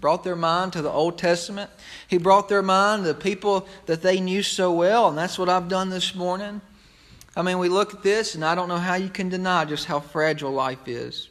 brought 0.00 0.24
their 0.24 0.36
mind 0.36 0.72
to 0.74 0.82
the 0.82 0.90
Old 0.90 1.18
Testament. 1.18 1.70
He 2.08 2.18
brought 2.18 2.48
their 2.48 2.62
mind 2.62 3.04
to 3.04 3.08
the 3.08 3.18
people 3.18 3.66
that 3.86 4.02
they 4.02 4.20
knew 4.20 4.42
so 4.42 4.72
well, 4.72 5.08
and 5.08 5.16
that's 5.16 5.38
what 5.38 5.48
I've 5.48 5.68
done 5.68 5.90
this 5.90 6.14
morning. 6.14 6.60
I 7.34 7.42
mean, 7.42 7.58
we 7.58 7.68
look 7.68 7.94
at 7.94 8.02
this, 8.02 8.34
and 8.34 8.44
I 8.44 8.54
don't 8.54 8.68
know 8.68 8.78
how 8.78 8.94
you 8.94 9.08
can 9.08 9.28
deny 9.28 9.64
just 9.64 9.86
how 9.86 10.00
fragile 10.00 10.50
life 10.50 10.86
is. 10.86 11.30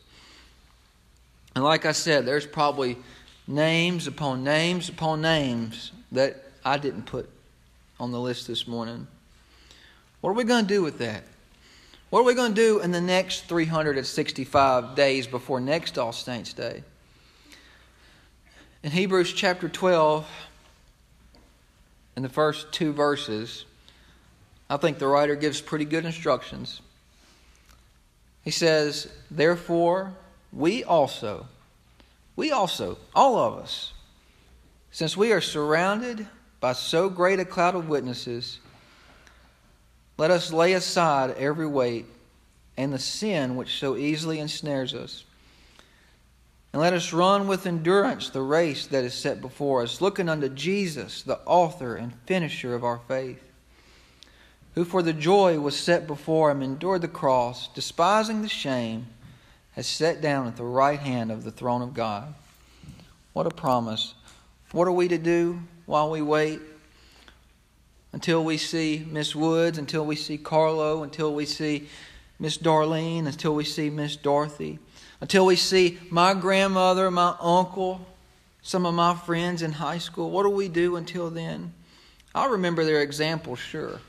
And 1.54 1.64
like 1.64 1.86
I 1.86 1.92
said, 1.92 2.26
there's 2.26 2.48
probably 2.48 2.98
names 3.48 4.08
upon 4.08 4.44
names 4.44 4.90
upon 4.90 5.22
names 5.22 5.92
that 6.12 6.44
I 6.64 6.78
didn't 6.78 7.04
put 7.04 7.30
on 8.00 8.12
the 8.12 8.20
list 8.20 8.48
this 8.48 8.68
morning. 8.68 9.08
What 10.22 10.32
are 10.32 10.34
we 10.34 10.44
going 10.44 10.66
to 10.66 10.74
do 10.74 10.82
with 10.82 11.00
that? 11.00 11.24
What 12.12 12.20
are 12.20 12.24
we 12.24 12.34
going 12.34 12.54
to 12.54 12.62
do 12.62 12.82
in 12.82 12.92
the 12.92 13.00
next 13.00 13.46
365 13.46 14.96
days 14.96 15.28
before 15.28 15.62
next 15.62 15.98
All 15.98 16.12
Saints' 16.12 16.52
Day? 16.52 16.84
In 18.84 18.92
Hebrews 18.92 19.32
chapter 19.32 19.70
12, 19.70 20.28
in 22.18 22.24
the 22.24 22.28
first 22.28 22.74
two 22.74 22.92
verses, 22.92 23.64
I 24.70 24.76
think 24.76 25.00
the 25.00 25.08
writer 25.08 25.38
gives 25.38 25.62
pretty 25.62 25.86
good 25.86 26.04
instructions. 26.04 26.82
He 28.44 28.52
says, 28.52 29.10
Therefore, 29.32 30.12
we 30.52 30.84
also, 30.84 31.48
we 32.36 32.52
also, 32.52 32.98
all 33.16 33.38
of 33.38 33.58
us, 33.58 33.94
since 34.92 35.16
we 35.16 35.32
are 35.32 35.40
surrounded 35.40 36.28
by 36.60 36.74
so 36.74 37.10
great 37.10 37.40
a 37.40 37.46
cloud 37.46 37.74
of 37.74 37.88
witnesses, 37.88 38.60
let 40.22 40.30
us 40.30 40.54
lay 40.54 40.74
aside 40.74 41.32
every 41.32 41.66
weight 41.66 42.06
and 42.78 42.94
the 42.94 43.00
sin 43.00 43.56
which 43.56 43.80
so 43.80 43.98
easily 43.98 44.38
ensnares 44.38 44.94
us. 44.94 45.26
And 46.72 46.80
let 46.80 46.94
us 46.94 47.12
run 47.12 47.48
with 47.48 47.66
endurance 47.66 48.30
the 48.30 48.44
race 48.44 48.86
that 48.86 49.04
is 49.04 49.16
set 49.16 49.42
before 49.42 49.82
us, 49.82 50.00
looking 50.00 50.30
unto 50.30 50.48
Jesus, 50.48 51.24
the 51.24 51.40
author 51.40 51.96
and 51.96 52.14
finisher 52.28 52.76
of 52.76 52.84
our 52.84 53.00
faith 53.08 53.42
who 54.76 54.86
for 54.86 55.02
the 55.02 55.12
joy 55.12 55.60
was 55.60 55.76
set 55.76 56.06
before 56.06 56.52
him 56.52 56.62
endured 56.62 57.02
the 57.02 57.08
cross, 57.08 57.68
despising 57.70 58.44
the 58.44 58.48
shame, 58.48 59.08
has 59.72 59.88
sat 59.88 60.22
down 60.22 60.46
at 60.46 60.56
the 60.56 60.64
right 60.64 61.00
hand 61.00 61.32
of 61.32 61.44
the 61.44 61.52
throne 61.52 61.82
of 61.82 61.96
God. 61.96 62.32
What 63.34 63.48
a 63.48 63.50
promise. 63.50 64.14
What 64.72 64.88
are 64.88 64.94
we 64.94 65.08
to 65.08 65.18
do 65.18 65.64
while 65.88 66.12
we 66.12 66.22
wait? 66.22 66.60
Until 68.14 68.44
we 68.44 68.58
see 68.58 69.06
Miss 69.10 69.36
Woods, 69.36 69.78
until 69.78 70.06
we 70.06 70.16
see 70.16 70.38
Carlo, 70.38 71.04
until 71.04 71.34
we 71.34 71.46
see 71.46 71.88
Miss 72.40 72.58
Darlene, 72.58 73.26
until 73.28 73.56
we 73.56 73.64
see 73.64 73.90
Miss 73.90 74.16
Dorothy, 74.16 74.80
until 75.22 75.46
we 75.46 75.56
see 75.56 75.98
my 76.10 76.34
grandmother, 76.34 77.10
my 77.10 77.36
uncle, 77.40 78.06
some 78.62 78.86
of 78.86 78.94
my 78.94 79.16
friends 79.16 79.62
in 79.62 79.72
high 79.72 79.98
school. 79.98 80.30
What 80.30 80.44
do 80.44 80.50
we 80.50 80.68
do 80.68 80.98
until 80.98 81.30
then? 81.30 81.74
I'll 82.36 82.50
remember 82.50 82.84
their 82.84 83.02
example, 83.02 83.56
sure 83.56 84.00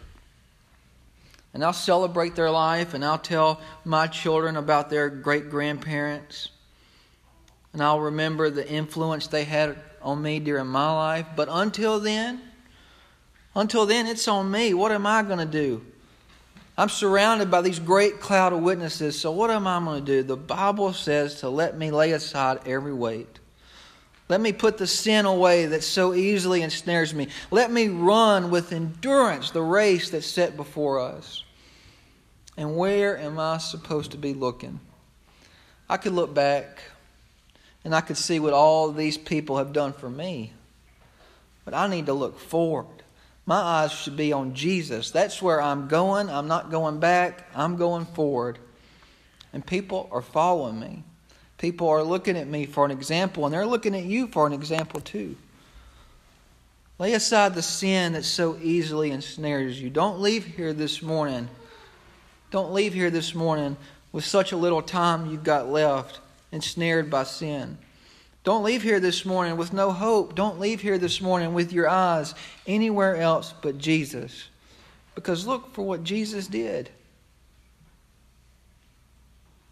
and 1.54 1.64
I'll 1.64 1.72
celebrate 1.72 2.34
their 2.34 2.50
life 2.50 2.94
and 2.94 3.04
I'll 3.04 3.18
tell 3.18 3.60
my 3.84 4.06
children 4.06 4.56
about 4.56 4.90
their 4.90 5.08
great 5.08 5.50
grandparents. 5.50 6.48
And 7.72 7.82
I'll 7.82 8.00
remember 8.00 8.50
the 8.50 8.68
influence 8.68 9.26
they 9.26 9.44
had 9.44 9.76
on 10.02 10.20
me 10.20 10.40
during 10.40 10.66
my 10.66 10.90
life. 10.92 11.26
But 11.36 11.48
until 11.50 12.00
then, 12.00 12.40
until 13.54 13.86
then, 13.86 14.06
it's 14.06 14.28
on 14.28 14.50
me. 14.50 14.74
What 14.74 14.92
am 14.92 15.06
I 15.06 15.22
going 15.22 15.38
to 15.38 15.44
do? 15.44 15.84
I'm 16.76 16.88
surrounded 16.88 17.50
by 17.50 17.60
these 17.60 17.78
great 17.78 18.20
cloud 18.20 18.52
of 18.52 18.60
witnesses. 18.60 19.20
So 19.20 19.30
what 19.30 19.50
am 19.50 19.66
I 19.66 19.78
going 19.78 20.04
to 20.04 20.06
do? 20.06 20.22
The 20.22 20.36
Bible 20.36 20.92
says 20.92 21.40
to 21.40 21.50
let 21.50 21.76
me 21.76 21.90
lay 21.90 22.12
aside 22.12 22.60
every 22.66 22.94
weight. 22.94 23.38
Let 24.28 24.40
me 24.40 24.54
put 24.54 24.78
the 24.78 24.86
sin 24.86 25.26
away 25.26 25.66
that 25.66 25.82
so 25.82 26.14
easily 26.14 26.62
ensnares 26.62 27.12
me. 27.12 27.28
Let 27.50 27.70
me 27.70 27.88
run 27.88 28.50
with 28.50 28.72
endurance 28.72 29.50
the 29.50 29.60
race 29.60 30.08
that's 30.08 30.26
set 30.26 30.56
before 30.56 31.00
us. 31.00 31.44
And 32.56 32.76
where 32.76 33.18
am 33.18 33.38
I 33.38 33.58
supposed 33.58 34.12
to 34.12 34.16
be 34.16 34.32
looking? 34.32 34.80
I 35.88 35.98
could 35.98 36.12
look 36.12 36.32
back 36.32 36.82
and 37.84 37.94
I 37.94 38.00
could 38.00 38.16
see 38.16 38.40
what 38.40 38.54
all 38.54 38.90
these 38.90 39.18
people 39.18 39.58
have 39.58 39.74
done 39.74 39.92
for 39.92 40.08
me. 40.08 40.54
But 41.66 41.74
I 41.74 41.86
need 41.86 42.06
to 42.06 42.14
look 42.14 42.38
forward. 42.38 43.01
My 43.44 43.56
eyes 43.56 43.92
should 43.92 44.16
be 44.16 44.32
on 44.32 44.54
Jesus. 44.54 45.10
That's 45.10 45.42
where 45.42 45.60
I'm 45.60 45.88
going. 45.88 46.30
I'm 46.30 46.46
not 46.46 46.70
going 46.70 47.00
back, 47.00 47.48
I'm 47.54 47.76
going 47.76 48.06
forward. 48.06 48.58
And 49.52 49.66
people 49.66 50.08
are 50.12 50.22
following 50.22 50.78
me. 50.78 51.02
People 51.58 51.88
are 51.88 52.02
looking 52.02 52.36
at 52.36 52.48
me 52.48 52.66
for 52.66 52.84
an 52.84 52.90
example, 52.90 53.44
and 53.44 53.54
they're 53.54 53.66
looking 53.66 53.94
at 53.94 54.04
you 54.04 54.26
for 54.26 54.46
an 54.46 54.52
example 54.52 55.00
too. 55.00 55.36
Lay 56.98 57.14
aside 57.14 57.54
the 57.54 57.62
sin 57.62 58.12
that 58.12 58.24
so 58.24 58.56
easily 58.62 59.10
ensnares 59.10 59.80
you. 59.80 59.90
Don't 59.90 60.20
leave 60.20 60.44
here 60.44 60.72
this 60.72 61.02
morning. 61.02 61.48
Don't 62.50 62.72
leave 62.72 62.94
here 62.94 63.10
this 63.10 63.34
morning 63.34 63.76
with 64.12 64.24
such 64.24 64.52
a 64.52 64.56
little 64.56 64.82
time 64.82 65.30
you've 65.30 65.42
got 65.42 65.68
left, 65.68 66.20
ensnared 66.52 67.10
by 67.10 67.24
sin. 67.24 67.78
Don't 68.44 68.64
leave 68.64 68.82
here 68.82 68.98
this 68.98 69.24
morning 69.24 69.56
with 69.56 69.72
no 69.72 69.92
hope. 69.92 70.34
Don't 70.34 70.58
leave 70.58 70.80
here 70.80 70.98
this 70.98 71.20
morning 71.20 71.54
with 71.54 71.72
your 71.72 71.88
eyes 71.88 72.34
anywhere 72.66 73.16
else 73.16 73.54
but 73.62 73.78
Jesus. 73.78 74.48
Because 75.14 75.46
look 75.46 75.72
for 75.74 75.82
what 75.82 76.02
Jesus 76.02 76.48
did. 76.48 76.90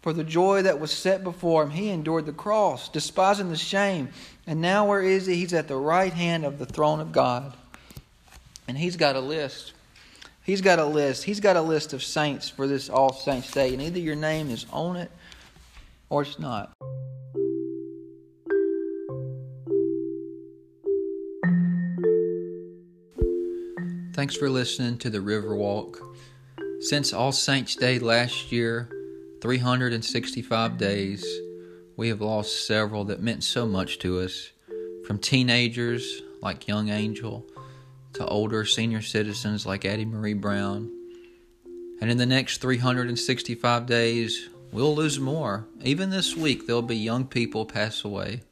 For 0.01 0.13
the 0.13 0.23
joy 0.23 0.63
that 0.63 0.79
was 0.79 0.91
set 0.91 1.23
before 1.23 1.63
him, 1.63 1.69
he 1.69 1.89
endured 1.89 2.25
the 2.25 2.31
cross, 2.31 2.89
despising 2.89 3.49
the 3.49 3.57
shame. 3.57 4.09
And 4.47 4.61
now, 4.61 4.87
where 4.87 5.01
is 5.01 5.27
he? 5.27 5.35
He's 5.35 5.53
at 5.53 5.67
the 5.67 5.75
right 5.75 6.13
hand 6.13 6.43
of 6.43 6.57
the 6.57 6.65
throne 6.65 6.99
of 6.99 7.11
God. 7.11 7.55
And 8.67 8.77
he's 8.77 8.95
got 8.95 9.15
a 9.15 9.19
list. 9.19 9.73
He's 10.43 10.61
got 10.61 10.79
a 10.79 10.85
list. 10.85 11.23
He's 11.23 11.39
got 11.39 11.55
a 11.55 11.61
list 11.61 11.93
of 11.93 12.01
saints 12.01 12.49
for 12.49 12.65
this 12.65 12.89
All 12.89 13.13
Saints 13.13 13.51
Day. 13.51 13.73
And 13.73 13.81
either 13.81 13.99
your 13.99 14.15
name 14.15 14.49
is 14.49 14.65
on 14.71 14.95
it 14.95 15.11
or 16.09 16.23
it's 16.23 16.39
not. 16.39 16.73
Thanks 24.21 24.37
for 24.37 24.51
listening 24.51 24.99
to 24.99 25.09
the 25.09 25.17
Riverwalk. 25.17 25.97
Since 26.81 27.11
All 27.11 27.31
Saints 27.31 27.75
Day 27.75 27.97
last 27.97 28.51
year, 28.51 28.87
365 29.41 30.77
days, 30.77 31.25
we 31.97 32.09
have 32.09 32.21
lost 32.21 32.67
several 32.67 33.03
that 33.05 33.23
meant 33.23 33.43
so 33.43 33.65
much 33.65 33.97
to 33.97 34.19
us. 34.19 34.51
From 35.07 35.17
teenagers 35.17 36.21
like 36.39 36.67
Young 36.67 36.89
Angel 36.89 37.47
to 38.13 38.27
older 38.27 38.63
senior 38.63 39.01
citizens 39.01 39.65
like 39.65 39.85
Addie 39.85 40.05
Marie 40.05 40.35
Brown. 40.35 40.91
And 41.99 42.11
in 42.11 42.19
the 42.19 42.27
next 42.27 42.61
365 42.61 43.87
days, 43.87 44.49
we'll 44.71 44.95
lose 44.95 45.19
more. 45.19 45.65
Even 45.81 46.11
this 46.11 46.37
week, 46.37 46.67
there'll 46.67 46.83
be 46.83 46.95
young 46.95 47.25
people 47.25 47.65
pass 47.65 48.03
away. 48.03 48.43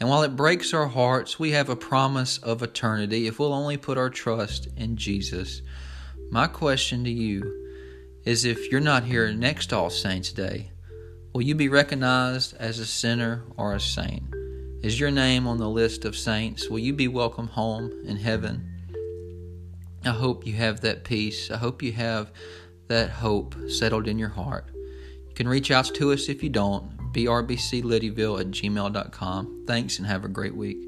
And 0.00 0.08
while 0.08 0.22
it 0.22 0.36
breaks 0.36 0.72
our 0.72 0.86
hearts, 0.86 1.38
we 1.38 1.50
have 1.52 1.68
a 1.68 1.76
promise 1.76 2.38
of 2.38 2.62
eternity 2.62 3.26
if 3.26 3.38
we'll 3.38 3.52
only 3.52 3.76
put 3.76 3.98
our 3.98 4.10
trust 4.10 4.68
in 4.76 4.96
Jesus. 4.96 5.62
My 6.30 6.46
question 6.46 7.02
to 7.04 7.10
you 7.10 7.66
is 8.24 8.44
if 8.44 8.70
you're 8.70 8.80
not 8.80 9.04
here 9.04 9.32
next 9.32 9.72
All 9.72 9.90
Saints 9.90 10.32
Day, 10.32 10.70
will 11.32 11.42
you 11.42 11.54
be 11.54 11.68
recognized 11.68 12.54
as 12.58 12.78
a 12.78 12.86
sinner 12.86 13.42
or 13.56 13.74
a 13.74 13.80
saint? 13.80 14.22
Is 14.82 15.00
your 15.00 15.10
name 15.10 15.48
on 15.48 15.58
the 15.58 15.68
list 15.68 16.04
of 16.04 16.16
saints? 16.16 16.68
Will 16.68 16.78
you 16.78 16.92
be 16.92 17.08
welcome 17.08 17.48
home 17.48 17.90
in 18.04 18.16
heaven? 18.16 18.68
I 20.04 20.10
hope 20.10 20.46
you 20.46 20.52
have 20.52 20.82
that 20.82 21.02
peace. 21.02 21.50
I 21.50 21.56
hope 21.56 21.82
you 21.82 21.92
have 21.92 22.30
that 22.86 23.10
hope 23.10 23.56
settled 23.68 24.06
in 24.06 24.18
your 24.18 24.28
heart. 24.28 24.66
You 25.28 25.34
can 25.34 25.48
reach 25.48 25.72
out 25.72 25.86
to 25.94 26.12
us 26.12 26.28
if 26.28 26.42
you 26.44 26.50
don't 26.50 26.97
brbclittyville 27.12 28.40
at 28.40 28.46
gmail.com. 28.48 29.64
Thanks 29.66 29.98
and 29.98 30.06
have 30.06 30.24
a 30.24 30.28
great 30.28 30.54
week. 30.54 30.87